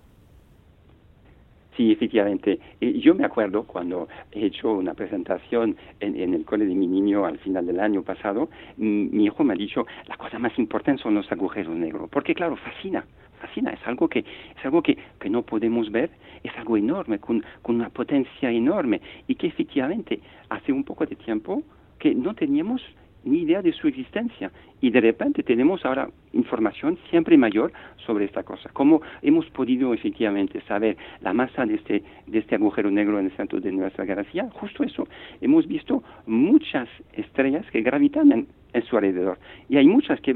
[1.77, 2.59] Sí, efectivamente.
[2.81, 7.37] Yo me acuerdo cuando he hecho una presentación en, el cole de mi niño al
[7.37, 11.31] final del año pasado, mi, hijo me ha dicho, la cosa más importante son los
[11.31, 13.05] agujeros negros, porque claro, fascina,
[13.37, 16.09] fascina, es algo que, es algo que, que no podemos ver,
[16.43, 20.19] es algo enorme, con, con una potencia enorme, y que efectivamente
[20.49, 21.63] hace un poco de tiempo
[21.99, 22.81] que no teníamos
[23.27, 24.51] ni idea de su existencia.
[24.81, 27.71] Y de repente tenemos ahora información siempre mayor
[28.05, 28.69] sobre esta cosa.
[28.73, 33.31] ¿Cómo hemos podido efectivamente saber la masa de este, de este agujero negro en el
[33.31, 34.49] centro de nuestra galaxia?
[34.53, 35.07] Justo eso.
[35.41, 38.47] Hemos visto muchas estrellas que gravitan en,
[38.83, 39.39] su alrededor.
[39.69, 40.35] Y hay muchas que,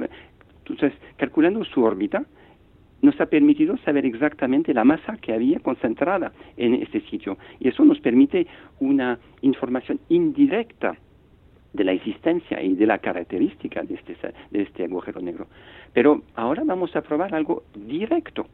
[0.65, 2.25] entonces, calculando su órbita,
[3.01, 7.37] nos ha permitido saber exactamente la masa que había concentrada en este sitio.
[7.59, 8.47] Y eso nos permite
[8.79, 10.95] una información indirecta
[11.73, 14.15] de la existencia y de la característica de este,
[14.51, 15.47] de este agujero negro.
[15.93, 18.45] Pero ahora vamos a probar algo directo.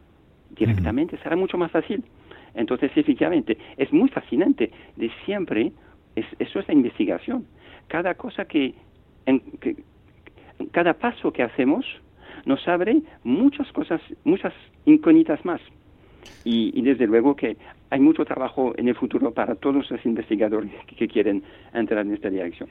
[0.52, 2.04] Directamente será mucho más fácil.
[2.54, 4.72] Entonces, efectivamente, es muy fascinante.
[4.96, 5.72] De siempre,
[6.16, 7.46] es, eso es la investigación.
[7.88, 8.74] Cada cosa que,
[9.26, 9.42] en,
[10.72, 11.86] cada paso que hacemos
[12.46, 14.54] nos abre muchas cosas, muchas
[14.86, 15.62] incógnitas más.
[16.44, 17.58] Y, desde luego que
[17.90, 22.30] hay mucho trabajo en el futuro para todos los investigadores que quieren entrar en esta
[22.30, 22.70] dirección.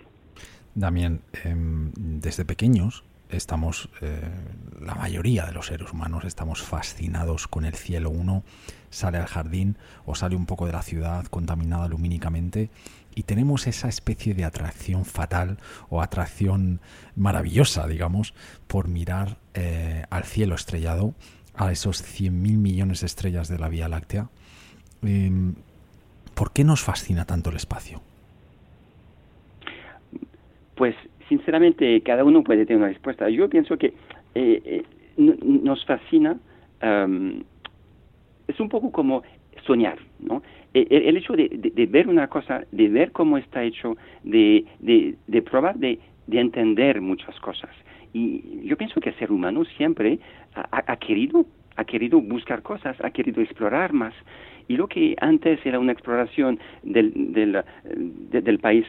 [0.74, 4.20] Damián, em, desde pequeños estamos, eh,
[4.80, 8.10] la mayoría de los seres humanos estamos fascinados con el cielo.
[8.10, 8.44] Uno
[8.90, 12.70] sale al jardín o sale un poco de la ciudad contaminada lumínicamente
[13.14, 15.56] y tenemos esa especie de atracción fatal
[15.88, 16.80] o atracción
[17.16, 18.34] maravillosa, digamos,
[18.66, 21.14] por mirar eh, al cielo estrellado,
[21.54, 24.28] a esos 100.000 millones de estrellas de la Vía Láctea.
[25.02, 25.54] Em,
[26.34, 28.02] ¿Por qué nos fascina tanto el espacio?
[30.74, 30.94] Pues
[31.28, 33.30] sinceramente cada uno puede tener una respuesta.
[33.30, 33.94] Yo pienso que
[34.34, 34.84] eh, eh,
[35.16, 36.36] nos fascina,
[38.46, 39.22] es un poco como
[39.66, 40.42] soñar, ¿no?
[40.74, 45.42] E, e, el, hecho de, ver una cosa, de ver cómo está hecho, de, de
[45.42, 45.98] probar de,
[46.30, 47.70] entender muchas cosas.
[48.16, 50.18] Y yo pienso que el ser humano siempre
[50.54, 51.44] ha, querido
[51.76, 54.14] ha querido buscar cosas, ha querido explorar más.
[54.68, 57.62] Y lo que antes era una exploración del, del,
[58.30, 58.86] del país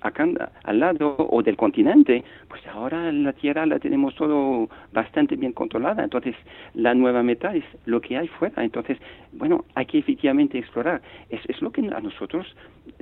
[0.00, 0.26] acá
[0.64, 6.04] al lado o del continente, pues ahora la Tierra la tenemos todo bastante bien controlada.
[6.04, 6.34] Entonces,
[6.74, 8.64] la nueva meta es lo que hay fuera.
[8.64, 8.98] Entonces,
[9.32, 11.02] bueno, hay que efectivamente explorar.
[11.30, 12.46] Es, es lo que a nosotros,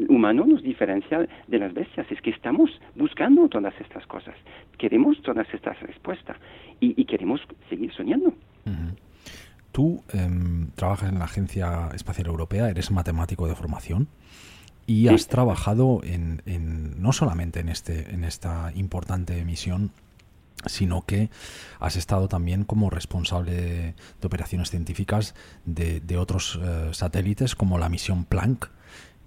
[0.08, 2.10] humanos, nos diferencia de las bestias.
[2.10, 4.34] Es que estamos buscando todas estas cosas.
[4.78, 6.36] Queremos todas estas respuestas
[6.80, 8.32] y, queremos seguir soñando.
[9.72, 14.08] Tú em, trabajas en la Agencia Espacial Europea, eres matemático de formación
[14.86, 16.42] y has trabajado en,
[17.00, 19.90] no solamente en este en esta importante misión
[20.64, 21.28] sino que
[21.78, 23.94] has estado también como responsable de,
[24.24, 28.70] operaciones científicas de, otros eh, satélites como la misión Planck.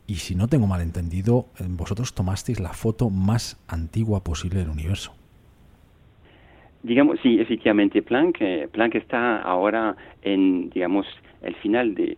[0.08, 4.70] Y si no tengo mal entendido eh, vosotros tomasteis la foto más antigua posible del
[4.70, 5.14] universo.
[6.82, 11.06] Digamos sí efectivamente Planck eh, Planck está ahora en digamos
[11.42, 12.18] el final de,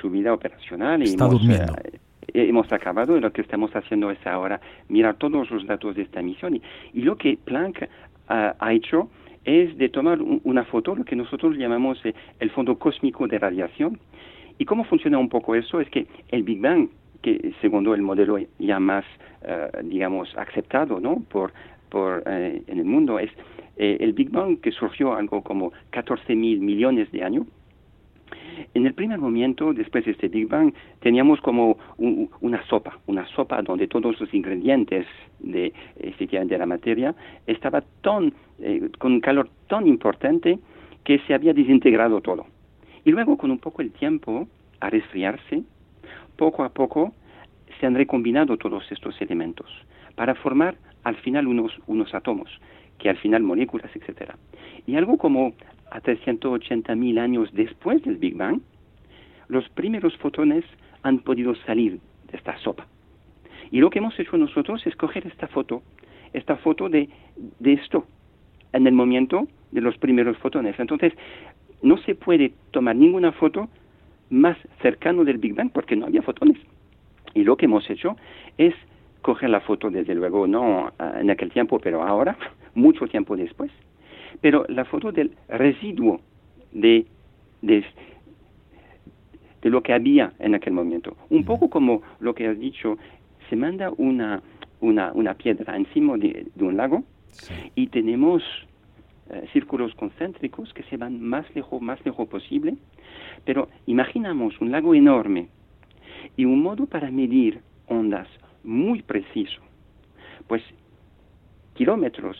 [0.00, 1.98] su vida operacional está durmiendo eh,
[2.34, 6.22] hemos acabado y lo que estamos haciendo es ahora mirar todos los datos de esta
[6.22, 6.60] misión.
[6.92, 7.88] Y, lo que Planck
[8.28, 9.10] ha hecho
[9.44, 13.98] es de tomar una foto, lo que nosotros llamamos eh, el fondo cósmico de radiación.
[14.58, 15.80] ¿Y cómo funciona un poco eso?
[15.80, 16.88] Es que el Big Bang,
[17.22, 19.04] que segundo el modelo ya más,
[19.42, 21.22] eh, digamos, aceptado ¿no?
[21.28, 21.52] por,
[21.88, 23.30] por, en el mundo, es
[23.76, 27.46] el Big Bang que surgió algo como 14 mil millones de años
[28.74, 33.62] en el primer momento, después de este Big Bang, teníamos como una sopa, una sopa
[33.62, 35.06] donde todos los ingredientes
[35.40, 37.14] de, efectivamente, de la materia
[37.46, 37.82] estaba
[38.60, 40.58] eh, con un calor tan importante
[41.04, 42.46] que se había desintegrado todo.
[43.04, 44.46] Y luego, con un poco el tiempo,
[44.80, 45.62] a resfriarse,
[46.36, 47.12] poco a poco
[47.78, 49.66] se han recombinado todos estos elementos
[50.14, 52.48] para formar al final unos, unos átomos,
[52.98, 54.32] que al final moléculas, etc.
[54.86, 55.54] Y algo como
[55.92, 58.60] a 380.000 años después del Big Bang,
[59.48, 60.64] los primeros fotones
[61.02, 62.00] han podido salir
[62.30, 62.86] de esta sopa.
[63.70, 65.82] Y lo que hemos hecho nosotros es coger esta foto,
[66.32, 67.10] esta foto de,
[67.58, 68.06] de esto,
[68.72, 70.78] en el momento de los primeros fotones.
[70.78, 71.12] Entonces,
[71.82, 73.68] no se puede tomar ninguna foto
[74.30, 76.56] más cercano del Big Bang porque no había fotones.
[77.34, 78.16] Y lo que hemos hecho
[78.56, 78.74] es
[79.20, 82.36] coger la foto, desde luego, no en aquel tiempo, pero ahora,
[82.74, 83.70] mucho tiempo después,
[84.40, 86.20] pero la foto del residuo
[86.72, 87.06] de,
[87.60, 87.84] de,
[89.62, 91.16] lo que había en aquel momento.
[91.30, 92.98] Un poco como lo que has dicho,
[93.48, 94.42] se manda una,
[94.80, 97.04] una, una piedra encima de, un lago
[97.74, 98.42] y tenemos
[99.30, 102.76] eh, círculos concéntricos que se van más lejos, más lejos posible.
[103.44, 105.48] Pero imaginamos un lago enorme
[106.36, 108.28] y un modo para medir ondas
[108.64, 109.60] muy preciso.
[110.46, 110.62] Pues
[111.74, 112.36] kilómetros,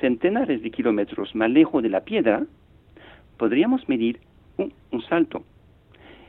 [0.00, 2.44] centenares de kilómetros más lejos de la piedra,
[3.36, 4.18] podríamos medir
[4.56, 5.42] un, salto.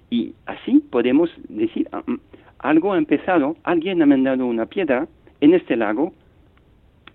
[0.10, 2.20] Y así podemos decir, ah, mm,
[2.60, 5.08] algo ha empezado, alguien ha mandado una piedra
[5.42, 6.14] en este lago,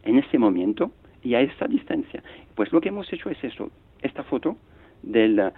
[0.04, 0.90] en este momento
[1.22, 2.22] y a esta distancia.
[2.54, 3.70] Pues lo que hemos hecho es eso,
[4.02, 4.56] esta foto
[5.02, 5.52] del,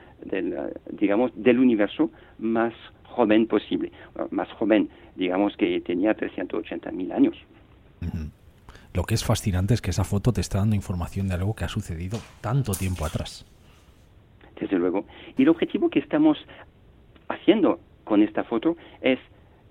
[0.91, 3.91] digamos, del universo más joven posible,
[4.31, 7.37] más joven, digamos que tenía 380 mil años.
[8.95, 11.65] Lo que es fascinante es que esa foto te está dando información de algo que
[11.65, 13.45] ha sucedido tanto tiempo atrás.
[14.61, 15.05] Desde luego.
[15.37, 16.39] Y el objetivo que estamos
[17.29, 19.19] haciendo con esta foto es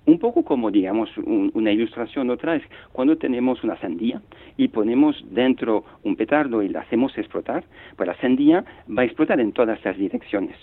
[0.07, 4.21] un poco como, digamos, una ilustración otra es cuando tenemos una sandía
[4.55, 7.65] y ponemos dentro un petardo y la hacemos explotar,
[7.97, 10.55] pues la sandía va a explotar en todas las direcciones.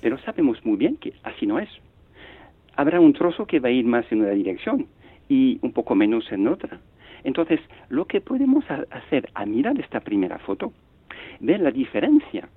[0.00, 1.68] Pero sabemos muy bien que así no es.
[2.74, 4.88] Habrá un trozo que va a ir más en una dirección
[5.28, 6.80] y un poco menos en otra.
[7.24, 10.72] Entonces, lo que podemos hacer a mirar esta primera foto,
[11.40, 12.48] ver la diferencia,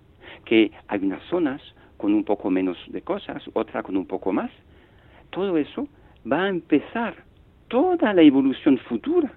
[0.46, 1.62] que hay unas zonas
[1.98, 4.52] con un poco menos de cosas, otra con un poco más.
[5.30, 5.88] Todo eso
[6.30, 7.16] va a empezar
[7.68, 9.32] toda la evolución futura,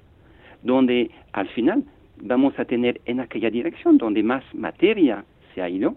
[0.62, 1.84] donde al final
[2.22, 5.96] vamos a tener en aquella dirección donde más materia se ha ido,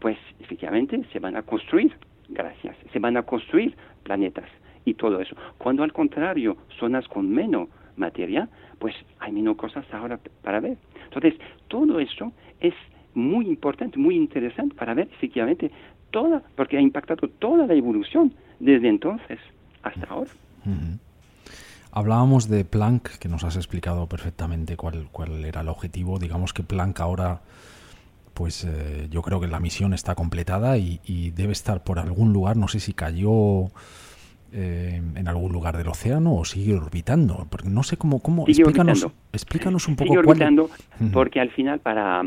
[0.00, 1.94] pues efectivamente se van a construir,
[2.28, 4.48] gracias, se van a construir planetas
[4.84, 5.36] y todo eso.
[5.58, 10.76] Cuando al contrario, zonas con menos materia, pues hay menos cosas ahora para ver.
[11.04, 11.34] Entonces,
[11.68, 12.74] todo eso es
[13.14, 15.70] muy importante, muy interesante para ver efectivamente
[16.10, 19.38] toda, porque ha impactado toda la evolución desde entonces
[19.82, 20.30] hasta ahora.
[21.90, 26.18] Hablábamos de Planck, que nos has explicado perfectamente cuál, cuál era el objetivo.
[26.18, 27.42] Digamos que Planck ahora,
[28.32, 32.56] pues eh, yo creo que la misión está completada y, debe estar por algún lugar.
[32.56, 33.70] No sé si cayó
[34.52, 37.46] eh, en algún lugar del océano o sigue orbitando.
[37.50, 38.20] Porque no sé cómo.
[38.20, 40.08] cómo explícanos, explícanos un poco.
[40.08, 40.70] Sigue orbitando
[41.12, 42.22] porque al final para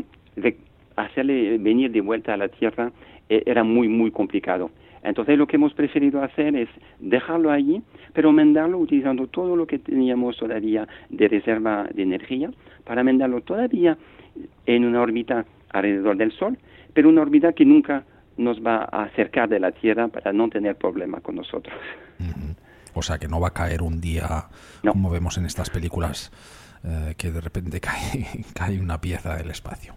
[0.96, 2.90] hacerle venir de vuelta a la Tierra
[3.28, 4.70] eh, era muy, muy complicado.
[5.02, 7.80] Entonces lo que hemos preferido hacer es dejarlo allí,
[8.12, 12.50] pero mandarlo utilizando todo lo que teníamos todavía de reserva de energía
[12.84, 13.96] para mandarlo todavía
[14.66, 16.58] en una órbita alrededor del Sol,
[16.92, 18.04] pero una órbita que nunca
[18.36, 21.74] nos va a acercar de la Tierra para no tener problema con nosotros.
[22.94, 24.48] O sea que no va a caer un día,
[24.82, 26.32] como vemos en estas películas,
[26.84, 29.94] eh, que de repente cae, cae una pieza del espacio.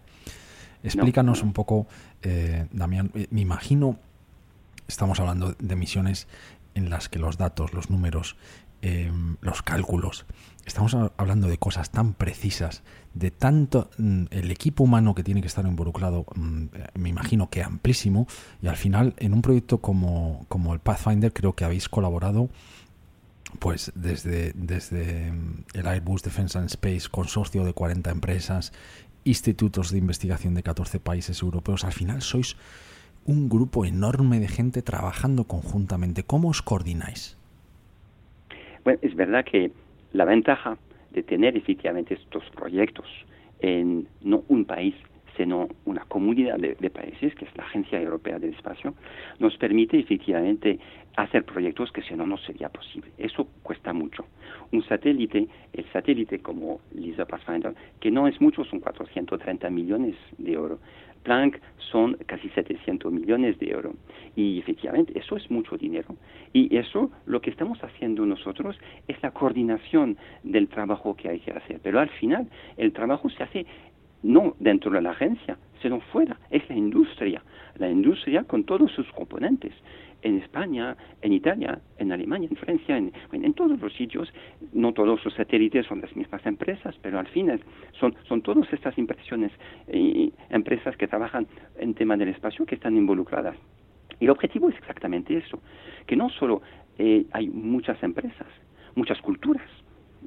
[0.83, 1.87] Explícanos un poco,
[2.21, 3.99] eh, Damián, eh, me imagino
[4.89, 6.27] estamos hablando de misiones
[6.73, 8.35] en las que los datos, los números,
[8.81, 10.25] em, los cálculos,
[10.65, 15.47] estamos hablando de cosas tan precisas, de tanto mm, el equipo humano que tiene que
[15.47, 16.65] estar involucrado, mm,
[16.95, 18.27] me imagino que amplísimo,
[18.61, 22.49] y al final en un proyecto como, como el Pathfinder creo que habéis colaborado
[23.57, 28.71] pues desde, desde mm, el Airbus Defense and Space, consorcio de 40 empresas,
[29.23, 32.55] institutos de investigación de 14 países europeos, al final sois
[33.25, 36.23] un grupo enorme de gente trabajando conjuntamente.
[36.23, 37.38] ¿Cómo os coordináis?
[38.83, 39.71] Bueno, es verdad que
[40.13, 40.77] la ventaja
[41.11, 43.07] de tener efectivamente estos proyectos
[43.59, 44.95] en no un país,
[45.37, 48.93] sino una comunidad de, países, que es la Agencia Europea del Espacio,
[49.39, 50.79] nos permite efectivamente
[51.15, 53.11] hacer proyectos que si no, no sería posible.
[53.17, 54.25] Eso cuesta mucho.
[54.71, 60.53] Un satélite, el satélite como LISA Pathfinder, que no es mucho, son 430 millones de
[60.53, 60.79] euros.
[61.23, 61.59] Planck
[61.91, 63.95] son casi 700 millones de euros.
[64.35, 66.15] Y efectivamente, eso es mucho dinero.
[66.53, 68.77] Y eso, lo que estamos haciendo nosotros
[69.07, 71.79] es la coordinación del trabajo que hay que hacer.
[71.83, 73.65] Pero al final, el trabajo se hace
[74.21, 76.37] no dentro de la agencia, sino fuera.
[76.49, 77.43] Es la industria.
[77.77, 79.73] La industria con todos sus componentes
[80.21, 84.31] en España, en Italia, en Alemania, en Francia, en, todos los sitios.
[84.73, 87.59] No todos los satélites son las mismas empresas, pero al fin
[87.99, 89.51] son, son todas estas impresiones
[89.91, 93.55] y empresas que trabajan en tema del espacio que están involucradas.
[94.19, 95.59] Y el objetivo es exactamente eso,
[96.05, 96.61] que no solo
[96.97, 98.47] eh, hay muchas empresas,
[98.95, 99.67] muchas culturas,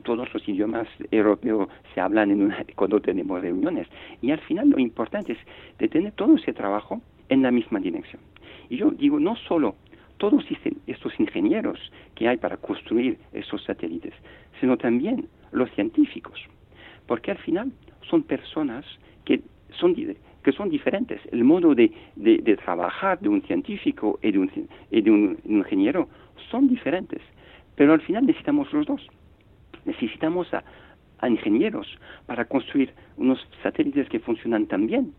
[0.03, 3.86] todos los idiomas europeos se hablan en una, cuando tenemos reuniones.
[4.20, 5.38] Y al final lo importante es
[5.78, 8.20] de tener todo ese trabajo en la misma dirección.
[8.69, 9.77] Y yo digo, no solo
[10.19, 10.45] todos
[10.87, 11.79] estos ingenieros
[12.15, 14.15] que hay para construir esos satélites,
[14.61, 16.39] sino también los científicos,
[17.07, 17.73] porque al final
[18.09, 18.85] son personas
[19.25, 19.41] que
[19.81, 21.21] son, que son diferentes.
[21.33, 26.09] El modo de, de, trabajar de un científico y de un, y de un ingeniero
[26.51, 27.21] son diferentes,
[27.75, 29.05] pero al final necesitamos los dos.
[29.85, 30.63] Necesitamos a,
[31.19, 35.13] a ingenieros para construir unos satélites que funcionan tan bien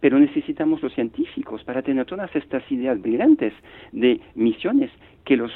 [0.00, 3.52] pero necesitamos los científicos para tener todas estas ideas brillantes
[3.92, 4.90] de misiones
[5.24, 5.52] que los,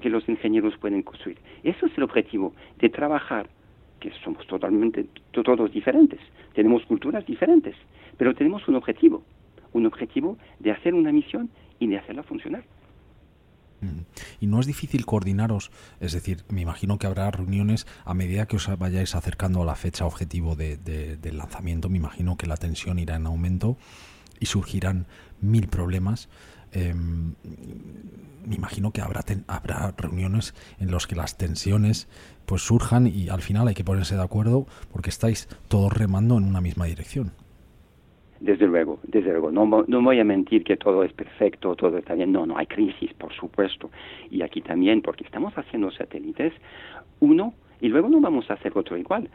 [0.00, 1.38] que los ingenieros pueden construir.
[1.62, 3.48] Eso es el objetivo de trabajar,
[4.00, 6.20] que somos totalmente todos diferentes,
[6.54, 7.76] tenemos culturas diferentes,
[8.16, 9.22] pero tenemos un objetivo,
[9.72, 12.64] un objetivo de hacer una misión y de hacerla funcionar.
[14.40, 15.70] Y no es difícil coordinaros,
[16.00, 19.74] es decir, me imagino que habrá reuniones a medida que os vayáis acercando a la
[19.74, 23.76] fecha objetivo de, del lanzamiento, me imagino que la tensión irá en aumento
[24.40, 25.06] y surgirán
[25.40, 26.28] mil problemas.
[26.72, 27.34] Em,
[28.44, 32.08] me imagino que habrá, habrá reuniones en las que las tensiones
[32.46, 36.44] pues surjan y al final hay que ponerse de acuerdo porque estáis todos remando en
[36.44, 37.32] una misma dirección.
[38.42, 39.52] Desde luego, desde luego.
[39.52, 42.32] No, no, voy a mentir que todo es perfecto, todo está bien.
[42.32, 43.88] No, no, hay crisis, por supuesto.
[44.32, 46.52] Y aquí también, porque estamos haciendo satélites,
[47.20, 49.30] uno, y luego no vamos a hacer otro igual.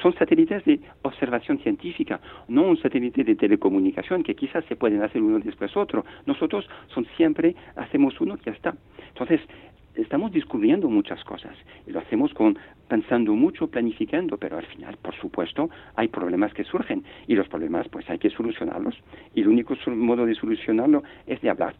[0.00, 5.20] Son satélites de observación científica, no un satélite de telecomunicación, que quizás se pueden hacer
[5.20, 6.06] uno después otro.
[6.24, 8.74] Nosotros son siempre, hacemos uno y ya está.
[9.08, 9.42] Entonces,
[9.96, 11.56] estamos descubriendo muchas cosas.
[11.86, 16.64] Y lo hacemos con pensando mucho, planificando, pero al final, por supuesto, hay problemas que
[16.64, 17.04] surgen.
[17.26, 18.94] Y los problemas pues hay que solucionarlos.
[19.34, 21.74] Y el único modo de solucionarlo es de hablar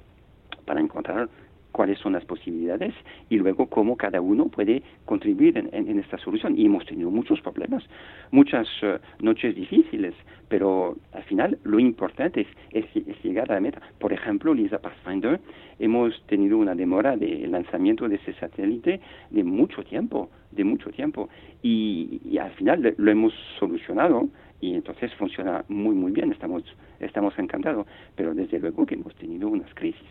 [0.65, 1.29] para encontrar
[1.77, 2.95] cuáles son las posibilidades
[3.29, 6.59] y luego cómo cada uno puede contribuir en, esta solución.
[6.59, 7.85] Y hemos tenido muchos problemas,
[8.31, 10.15] muchas eh, noches difíciles,
[10.49, 12.87] pero al final lo importante es,
[13.23, 13.83] llegar a la meta.
[13.99, 15.39] Por ejemplo, Lisa Pathfinder,
[15.79, 18.99] hemos tenido una demora de lanzamiento de ese satélite
[19.29, 21.29] de mucho tiempo, de mucho tiempo,
[21.63, 24.29] y, al final lo hemos solucionado
[24.61, 26.63] y entonces funciona muy muy bien estamos
[27.01, 30.09] estamos encantados pero desde luego que hemos tenido unas crisis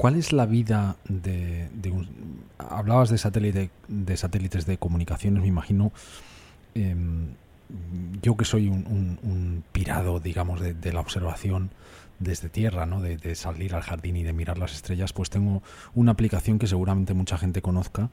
[0.00, 2.08] ¿Cuál es la vida de, un...
[2.56, 5.92] Hablabas de, satélite, de satélites de comunicaciones, me imagino.
[6.74, 7.34] Em,
[8.22, 11.68] yo que soy un, pirado, digamos, de, la observación
[12.18, 13.02] desde tierra, ¿no?
[13.02, 15.62] De, salir al jardín y de mirar las estrellas, pues tengo
[15.94, 18.08] una aplicación que seguramente mucha gente conozca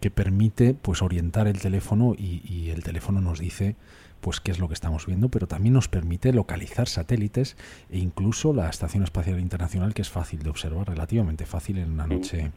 [0.00, 3.76] que permite pues orientar el teléfono y el teléfono nos dice
[4.20, 7.56] pues qué es lo que estamos viendo, pero también nos permite localizar satélites
[7.90, 12.06] e incluso la Estación Espacial Internacional, que es fácil de observar, relativamente fácil en una
[12.06, 12.50] noche.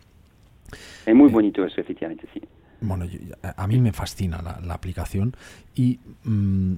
[1.05, 2.41] Es muy eh, bonito eso, efectivamente, sí.
[2.81, 3.05] Bueno,
[3.41, 5.35] a, mí me fascina la, aplicación
[5.75, 6.75] y mm,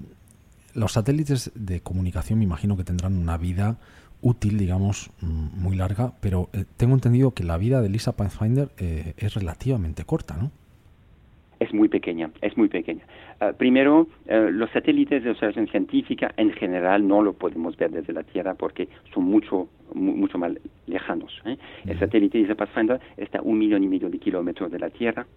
[0.74, 3.78] los satélites de comunicación me imagino que tendrán una vida
[4.22, 8.70] útil, digamos, mm, muy larga, pero eh, tengo entendido que la vida de Lisa Pathfinder
[8.78, 10.52] eh, es relativamente corta, ¿no?
[11.62, 13.04] Es muy pequeña, es muy pequeña.
[13.40, 18.14] Ah, primero, eh, los satélites de observación científica en general no lo podemos ver desde
[18.14, 20.54] la Tierra porque son mucho, mucho más
[20.88, 21.32] lejanos.
[21.46, 21.58] ¿eh?
[21.86, 25.28] El satélite de Pathfinder está a un millón y medio de kilómetros de la Tierra,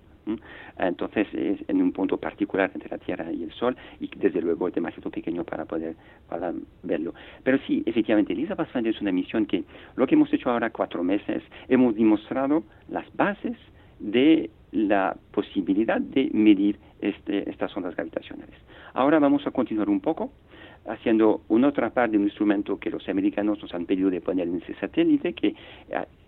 [0.79, 4.69] entonces es en un punto particular entre la Tierra y el Sol y desde luego
[4.69, 5.95] es demasiado pequeño para poder
[6.27, 7.13] para verlo.
[7.43, 9.65] Pero sí, efectivamente, ELISA Pathfinder es una misión que
[9.97, 13.59] lo que hemos hecho ahora cuatro meses, hemos demostrado las bases
[14.05, 18.55] de la posibilidad de medir este, estas ondas gravitacionales.
[18.93, 20.33] Ahora vamos a continuar un poco
[20.87, 24.47] haciendo una otra parte de un instrumento que los americanos nos han pedido de poner
[24.47, 25.55] en ese satélite, que eh,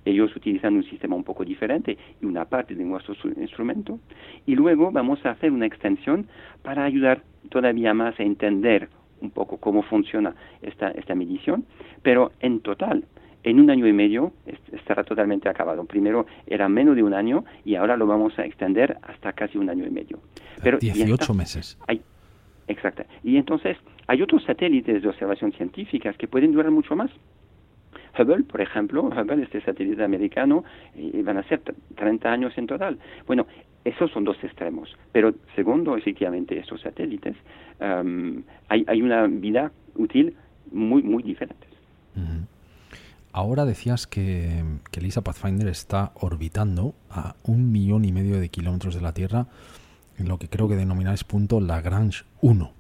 [0.07, 3.99] ellos utilizan un sistema un poco diferente y una parte de nuestro instrumento.
[4.47, 6.27] Y luego vamos a hacer una extensión
[6.62, 8.89] para ayudar todavía más a entender
[9.20, 11.66] un poco cómo funciona esta, esta medición,
[12.03, 13.05] pero en total
[13.47, 14.32] en un año y medio
[14.72, 15.84] estará totalmente acabado.
[15.84, 19.70] Primero era menos de un año y ahora lo vamos a extender hasta casi un
[19.70, 20.18] año y medio.
[20.62, 21.78] Pero 18 meses.
[21.86, 22.03] Hay,
[22.66, 23.05] exacto.
[23.22, 23.78] Y entonces
[24.09, 27.11] hay otros satélites de observación científica que pueden durar mucho más.
[28.18, 30.64] Hubble, por ejemplo, Hubble, este satélite americano,
[30.97, 31.61] y van a ser
[31.94, 32.99] 30 años en total.
[33.28, 33.47] Bueno,
[33.84, 34.97] esos son dos extremos.
[35.12, 37.36] Pero segundo, efectivamente, estos satélites,
[37.78, 40.34] um, hay, hay, una vida útil
[40.72, 41.66] muy, muy diferente.
[43.37, 48.95] Ahora decías que, que Lisa Pathfinder está orbitando a un millón y medio de kilómetros
[48.95, 49.47] de la Tierra
[50.16, 52.72] en lo que creo que denomináis punto Lagrange 1,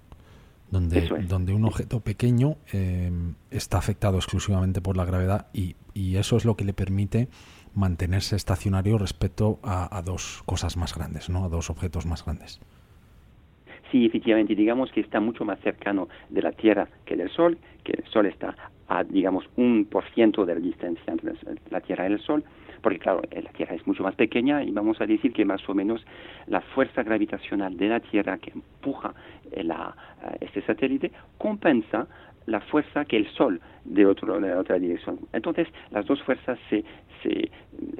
[0.70, 3.12] donde, donde un objeto pequeño eh,
[3.50, 7.28] está afectado exclusivamente por la gravedad y, y, eso es lo que le permite
[7.74, 11.44] mantenerse estacionario respecto a, a, dos cosas más grandes, ¿no?
[11.44, 12.60] a dos objetos más grandes.
[13.90, 17.92] Sí, efectivamente, digamos que está mucho más cercano de la Tierra que del Sol, que
[17.92, 18.56] el Sol está
[18.88, 21.34] a, digamos, un por ciento de la distancia entre
[21.70, 22.44] la Tierra y el Sol,
[22.82, 25.66] porque claro, eh, la Tierra es mucho más pequeña y vamos a decir que más
[25.68, 26.04] o menos
[26.46, 29.14] la fuerza gravitacional de la Tierra que empuja
[29.50, 32.06] eh, la, eh, este satélite compensa
[32.46, 35.18] la fuerza que el Sol de, otro, de otra dirección.
[35.32, 36.84] Entonces, las dos fuerzas se,
[37.22, 37.50] se,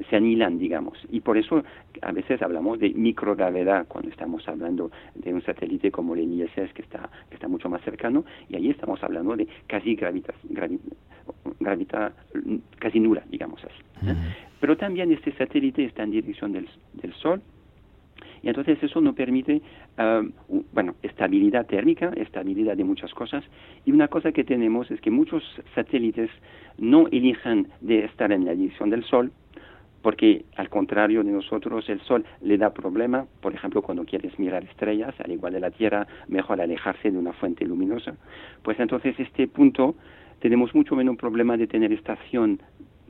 [0.08, 0.98] se anilan, digamos.
[1.10, 1.62] Y por eso
[2.02, 6.82] a veces hablamos de microgravedad cuando estamos hablando de un satélite como el ISS que
[6.82, 10.34] está, que está mucho más cercano, y ahí estamos hablando de casi gravedad,
[11.58, 12.12] gravedad
[12.78, 14.10] casi nula, digamos así.
[14.10, 14.14] ¿eh?
[14.60, 17.42] Pero también este satélite está en dirección del, del Sol,
[18.42, 19.62] y entonces eso nos permite,
[19.98, 20.22] ah,
[20.72, 23.44] bueno, estabilidad térmica, estabilidad de muchas cosas.
[23.84, 25.42] Y una cosa que tenemos es que muchos
[25.74, 26.30] satélites
[26.78, 29.32] no eligen de estar en la dirección del Sol,
[30.02, 34.62] porque al contrario de nosotros, el Sol le da problema, por ejemplo, cuando quieres mirar
[34.64, 38.14] estrellas, al igual de la Tierra, mejor alejarse de una fuente luminosa.
[38.62, 39.96] Pues entonces este punto
[40.38, 42.60] tenemos mucho menos problema de tener estación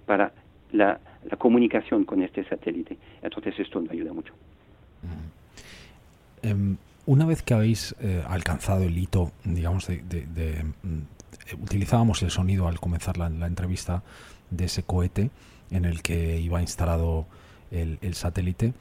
[0.07, 0.32] para
[0.72, 0.98] la,
[1.28, 2.96] la comunicación con este satélite.
[3.20, 4.32] Entonces esto nos ayuda mucho.
[6.42, 6.76] Em,
[7.07, 12.80] una vez que habéis eh, alcanzado el hito, digamos, de, mm, utilizábamos el sonido al
[12.80, 14.02] comenzar la, entrevista
[14.50, 15.30] de ese cohete
[15.70, 17.26] en el que iba instalado
[17.70, 18.74] el, satélite,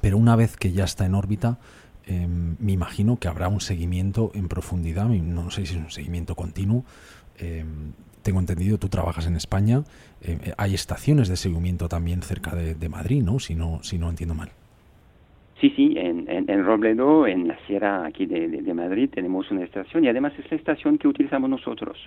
[0.00, 1.58] pero una vez que ya está en órbita,
[2.06, 6.34] em, me imagino que habrá un seguimiento en profundidad, no sé si es un seguimiento
[6.34, 6.84] continuo.
[7.38, 7.92] Em,
[8.22, 9.84] tengo entendido, tú trabajas en España,
[10.20, 13.38] eh, hay estaciones de seguimiento también cerca de, de Madrid, ¿no?
[13.38, 13.80] Si, ¿no?
[13.82, 14.50] si no entiendo mal.
[15.60, 20.04] Sí, sí, en, en, Robledo, en la sierra aquí de, de, Madrid, tenemos una estación
[20.04, 21.98] y además es la estación que utilizamos nosotros.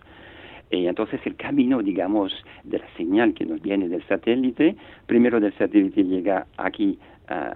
[0.72, 5.53] Y entonces el camino, digamos, de la señal que nos viene del satélite, primero del
[5.57, 6.97] satélite llega aquí
[7.28, 7.53] a,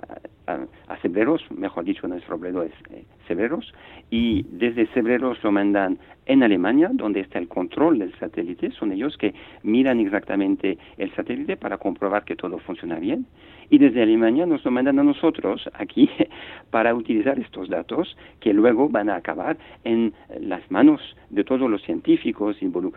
[0.47, 3.73] a, Cebreros, mejor dicho, no es Robledo, es eh, Cebreros,
[4.09, 9.17] y desde Cebreros lo mandan en Alemania, donde está el control del satélite, son ellos
[9.17, 13.25] que miran exactamente el satélite para comprobar que todo funciona bien,
[13.69, 16.09] y desde Alemania nos lo mandan a nosotros aquí
[16.69, 21.81] para utilizar estos datos que luego van a acabar en las manos de todos los
[21.83, 22.95] científicos involucrados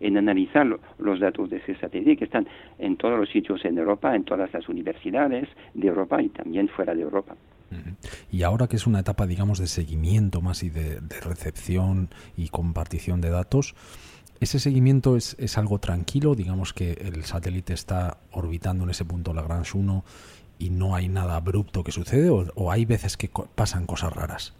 [0.00, 0.66] en analizar
[0.98, 2.46] los datos de satélite que están
[2.78, 6.94] en todos los sitios en Europa, en todas las universidades de Europa y también fuera
[6.94, 7.34] de Europa.
[8.32, 13.20] Y ahora que es una etapa, digamos, de seguimiento más y de, recepción y compartición
[13.20, 13.74] de datos,
[14.40, 16.34] ¿Ese seguimiento es, es, algo tranquilo?
[16.34, 20.02] Digamos que el satélite está orbitando en ese punto Lagrange 1
[20.58, 24.54] y no hay nada abrupto que sucede o hay veces que pasan cosas raras.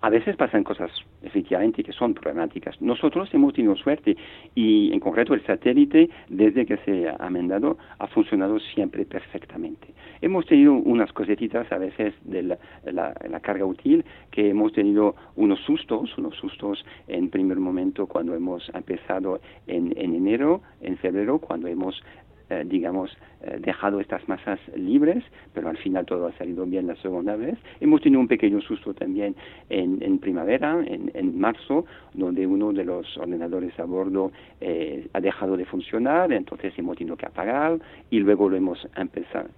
[0.00, 0.90] A veces pasan cosas
[1.22, 2.80] efectivamente que son problemáticas.
[2.80, 4.16] Nosotros hemos tenido suerte
[4.54, 9.88] y en concreto el satélite desde que se ha mandado ha funcionado siempre perfectamente.
[10.20, 16.16] Hemos tenido unas cosetitas a veces de la, carga útil que hemos tenido unos sustos,
[16.18, 22.02] unos sustos en primer momento cuando hemos empezado en enero, en febrero, cuando hemos
[22.48, 23.10] eh, digamos,
[23.42, 27.58] eh, dejado estas masas libres, pero al final todo ha salido bien la segunda vez.
[27.80, 29.34] Hemos tenido un pequeño susto también
[29.68, 34.30] en, primavera, en, en, marzo, donde uno de los ordenadores a bordo
[34.60, 37.80] eh, ha dejado de funcionar, entonces hemos tenido que apagar
[38.10, 39.48] y luego lo hemos empezado,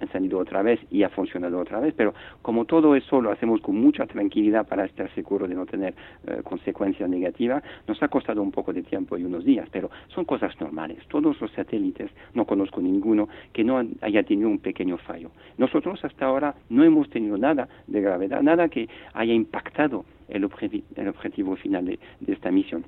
[0.00, 3.76] encendido otra vez y ha funcionado otra vez, pero como todo eso lo hacemos con
[3.76, 5.94] mucha tranquilidad para estar seguro de no tener
[6.42, 10.60] consecuencias negativas, nos ha costado un poco de tiempo y unos días, pero son cosas
[10.60, 10.98] normales.
[11.08, 15.30] Todos los satélites no conozco ninguno que no haya tenido un pequeño fallo.
[15.58, 21.56] Nosotros hasta ahora no hemos tenido nada de gravedad, nada que haya impactado el, objetivo
[21.56, 22.84] final de, esta misión.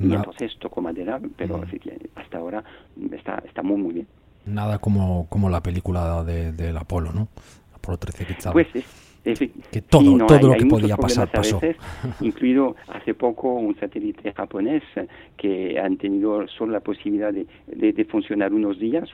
[0.00, 1.64] Y entonces tocó madera, pero mm.
[2.16, 2.64] hasta ahora
[3.12, 4.06] está, está muy, muy bien.
[4.44, 7.28] Nada como, como la película del de, Apolo, ¿no?
[7.74, 8.66] Apolo 13 que Pues
[9.24, 11.58] que todo, todo lo que podía pasar pasó.
[12.20, 14.82] incluido hace poco un satélite japonés
[15.36, 19.08] que han tenido solo la posibilidad de, de, funcionar unos días,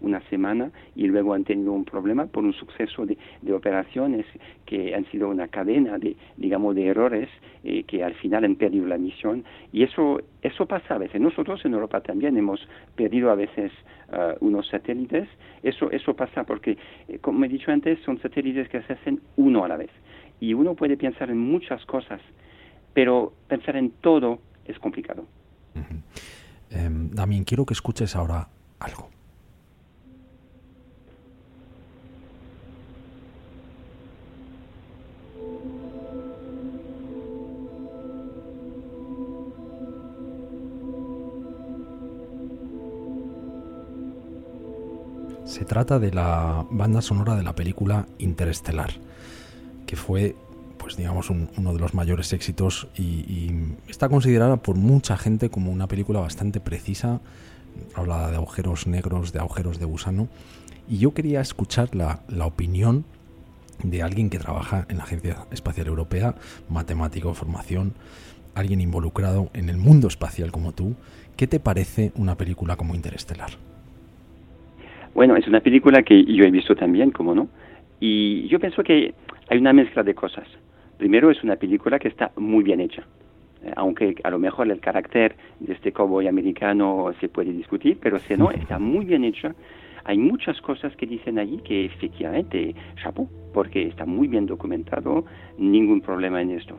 [0.00, 4.26] una semana, y luego han tenido un problema por un suceso de, de operaciones
[4.66, 7.28] que han sido una cadena de, digamos, de errores
[7.66, 9.44] eh, que al final han perdido la misión.
[9.72, 11.20] Y eso, eso pasa a veces.
[11.20, 12.60] Nosotros en Europa también hemos
[12.94, 13.72] perdido a veces
[14.12, 15.26] uh, unos satélites.
[15.62, 16.76] Eso, eso pasa porque,
[17.08, 19.90] eh, como he dicho antes, son satélites que se hacen uno a la vez.
[20.40, 22.20] Y uno puede pensar en muchas cosas,
[22.92, 25.24] pero pensar en todo es complicado.
[25.74, 28.48] Uh quiero que escuches ahora
[28.80, 29.13] algo.
[45.74, 48.92] Trata de la banda sonora de la película Interestelar,
[49.86, 50.36] que fue,
[50.78, 53.50] pues digamos, uno de los mayores éxitos y,
[53.88, 57.20] está considerada por mucha gente como una película bastante precisa.
[57.96, 60.28] Habla de agujeros negros, de agujeros de gusano.
[60.88, 63.04] Y yo quería escuchar la, la opinión
[63.82, 66.36] de alguien que trabaja en la Agencia Espacial Europea,
[66.68, 67.94] matemático de formación,
[68.54, 70.94] alguien involucrado en el mundo espacial como tú,
[71.36, 73.73] ¿qué te parece una película como Interestelar?
[75.14, 77.48] Bueno, es una película que yo he visto también, como no,
[78.00, 79.14] y yo pienso que
[79.48, 80.48] hay una mezcla de cosas.
[80.98, 83.04] Primero, es una película que está muy bien hecha,
[83.62, 88.18] eh, aunque a lo mejor el carácter de este cowboy americano se puede discutir, pero
[88.18, 89.54] si no, está muy bien hecha.
[90.04, 95.24] Hay muchas cosas que dicen allí que efectivamente, chapeau, porque está muy bien documentado,
[95.56, 96.76] ningún problema en esto.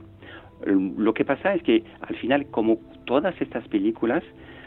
[0.65, 4.23] Lo que pasa es que al final, como todas estas películas,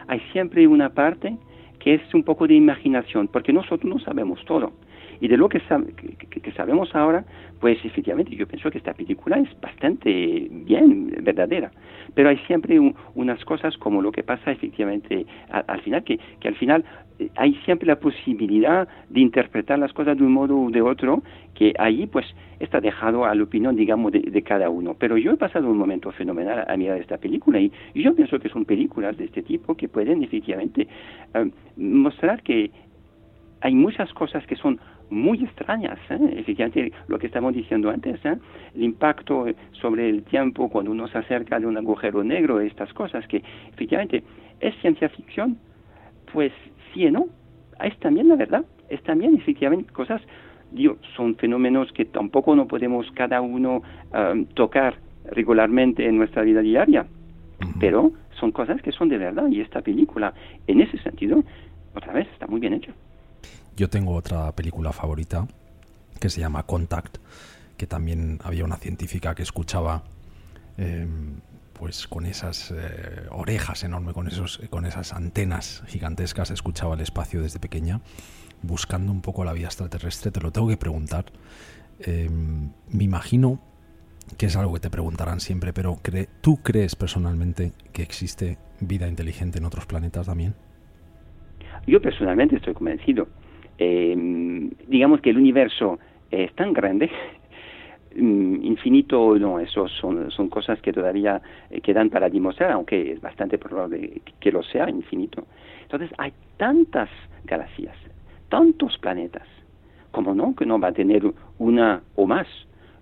[0.07, 1.37] hay siempre una parte
[1.79, 4.73] que es un poco de imaginación, porque nosotros no sabemos todo.
[5.21, 7.25] Y de lo que, que, sabemos ahora,
[7.61, 11.71] pues efectivamente yo pienso que esta película es bastante bien, verdadera.
[12.15, 12.79] Pero hay siempre
[13.15, 16.85] unas cosas como lo que pasa efectivamente al, final, que, que al final
[17.19, 21.23] eh, hay siempre la posibilidad de interpretar las cosas de un modo u de otro,
[21.55, 22.27] que ahí pues
[22.61, 24.95] está dejado a la opinión, digamos, de, cada uno.
[24.99, 28.49] Pero yo he pasado un momento fenomenal a mirar esta película y, yo pienso que
[28.49, 30.87] son películas de este tipo que pueden efectivamente
[31.35, 32.71] eh, mostrar que
[33.61, 34.79] hay muchas cosas que son
[35.11, 35.99] muy extrañas.
[36.11, 36.19] ¿eh?
[36.37, 38.37] Efectivamente, lo que estamos diciendo antes, ¿eh?
[38.75, 43.27] el impacto sobre el tiempo cuando uno se acerca de un agujero negro, estas cosas
[43.27, 43.43] que
[43.73, 44.23] efectivamente
[44.61, 45.59] es ciencia ficción,
[46.33, 46.53] pues
[46.93, 47.27] sí y no,
[47.83, 50.21] es también la verdad, es también efectivamente cosas,
[50.73, 53.83] digo, son fenómenos que tampoco no podemos cada uno
[54.13, 54.97] um, tocar
[55.31, 57.07] regularmente en nuestra vida diaria,
[57.81, 60.33] pero son cosas que son de verdad y esta película,
[60.67, 61.43] en ese sentido,
[61.95, 62.93] otra vez, está muy bien hecha.
[63.79, 65.47] Yo tengo otra película favorita
[66.19, 67.19] que se llama Contact,
[67.77, 70.03] que también había una científica que escuchaba
[70.77, 71.37] em,
[71.75, 77.41] pues con esas eh, orejas enormes, con, esos, con esas antenas gigantescas, escuchaba el espacio
[77.41, 78.01] desde pequeña,
[78.63, 80.33] buscando un poco la vida extraterrestre.
[80.33, 81.27] Te lo tengo que preguntar.
[82.01, 83.61] Em, me imagino
[84.37, 86.01] que es algo que te preguntarán siempre, pero
[86.41, 90.57] ¿tú crees personalmente que existe vida inteligente en otros planetas también?
[91.87, 93.29] Yo personalmente estoy convencido.
[93.79, 95.99] Em, digamos que el universo
[96.31, 97.11] es tan grande,
[98.17, 103.21] mm, infinito, no, eso son, son cosas que todavía eh, quedan para demostrar, aunque es
[103.21, 105.47] bastante probable que lo sea infinito.
[105.83, 107.09] Entonces hay tantas
[107.45, 107.97] galaxias,
[108.49, 109.47] tantos planetas,
[110.11, 111.23] como no, que no va a tener
[111.59, 112.47] una o más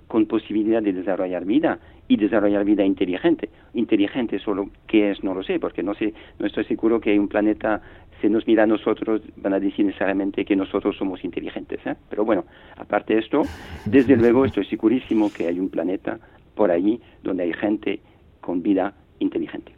[0.06, 3.48] con posibilidad de desarrollar vida y desarrollar vida inteligente.
[3.74, 7.18] Inteligente solo qué es no lo sé, porque no sé, no estoy seguro que hay
[7.18, 7.80] un planeta
[8.20, 11.80] si nos mira a nosotros, van a decir necesariamente que nosotros somos inteligentes.
[11.86, 11.94] ¿eh?
[12.08, 12.44] Pero bueno,
[12.76, 13.42] aparte de esto,
[13.84, 16.18] desde luego estoy segurísimo que hay un planeta
[16.54, 18.00] por allí donde hay gente
[18.40, 19.72] con vida inteligente.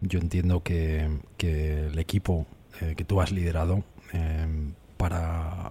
[0.00, 1.08] Yo entiendo que,
[1.38, 2.46] el equipo
[2.80, 4.46] eh, que tú has liderado eh,
[4.96, 5.70] para,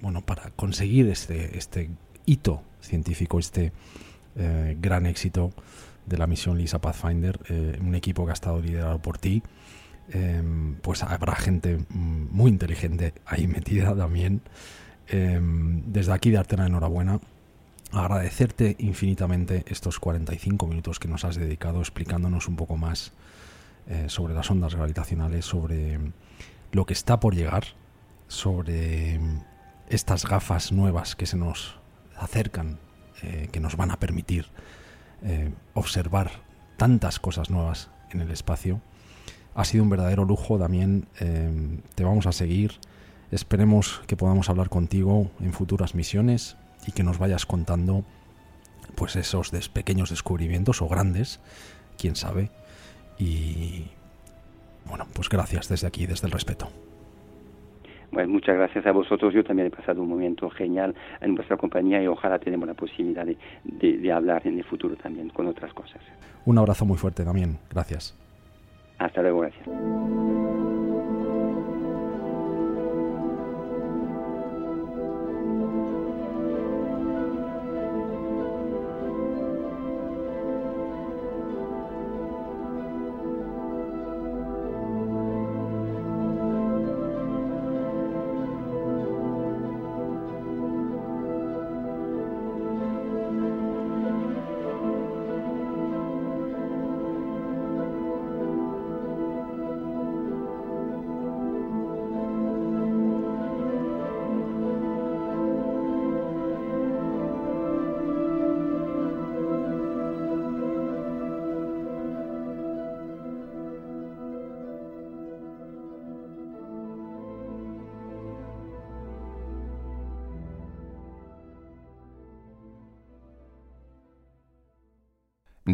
[0.00, 1.90] bueno, para conseguir este, este
[2.26, 3.72] hito científico, este
[4.80, 5.52] gran éxito
[6.06, 7.38] de la misión Lisa Pathfinder,
[7.80, 9.44] un equipo que ha estado liderado por ti,
[10.10, 14.42] Em, pues habrá gente muy inteligente ahí metida también.
[15.08, 17.20] Em, desde aquí darte la enhorabuena,
[17.92, 23.12] agradecerte infinitamente estos 45 minutos que nos has dedicado explicándonos un poco más
[23.86, 25.98] eh, sobre las ondas gravitacionales, sobre
[26.72, 27.64] lo que está por llegar,
[28.28, 29.20] sobre
[29.88, 31.78] estas gafas nuevas que se nos
[32.16, 32.78] acercan,
[33.22, 34.46] eh, que nos van a permitir
[35.22, 36.30] eh, observar
[36.76, 38.80] tantas cosas nuevas en el espacio
[39.54, 41.06] ha sido un verdadero lujo, Damián.
[41.20, 42.72] Eh, te vamos a seguir.
[43.30, 48.04] Esperemos que podamos hablar contigo en futuras misiones y que nos vayas contando
[48.94, 51.40] pues esos pequeños descubrimientos o grandes,
[51.98, 52.50] quién sabe.
[53.18, 53.86] Y
[54.86, 56.68] bueno, pues gracias desde aquí, desde el respeto.
[58.12, 59.34] Bueno, muchas gracias a vosotros.
[59.34, 63.26] Yo también he pasado un momento genial en vuestra compañía y ojalá tenemos la posibilidad
[63.26, 63.36] de,
[63.98, 66.00] de hablar en el futuro también con otras cosas.
[66.44, 67.58] Un abrazo muy fuerte, Damián.
[67.70, 68.16] Gracias.
[68.98, 69.68] Hasta luego, gracias.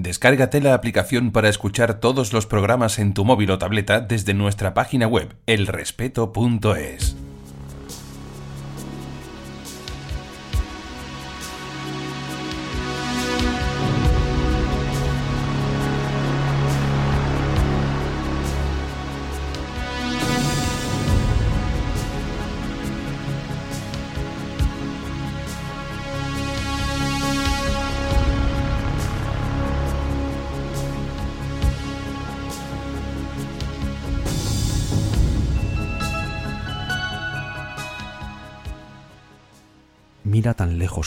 [0.02, 4.72] Descárgate la aplicación para escuchar todos los programas en tu móvil o tableta desde nuestra
[4.72, 7.19] página web elrespeto.es.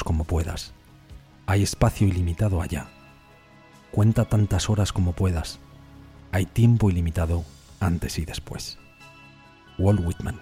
[0.02, 0.74] como puedas.
[1.46, 2.88] Hay espacio ilimitado allá.
[3.92, 5.60] Cuenta tantas horas como puedas.
[6.32, 7.44] Hay tiempo ilimitado
[7.80, 8.80] antes y después.
[9.78, 10.42] Walt Whitman.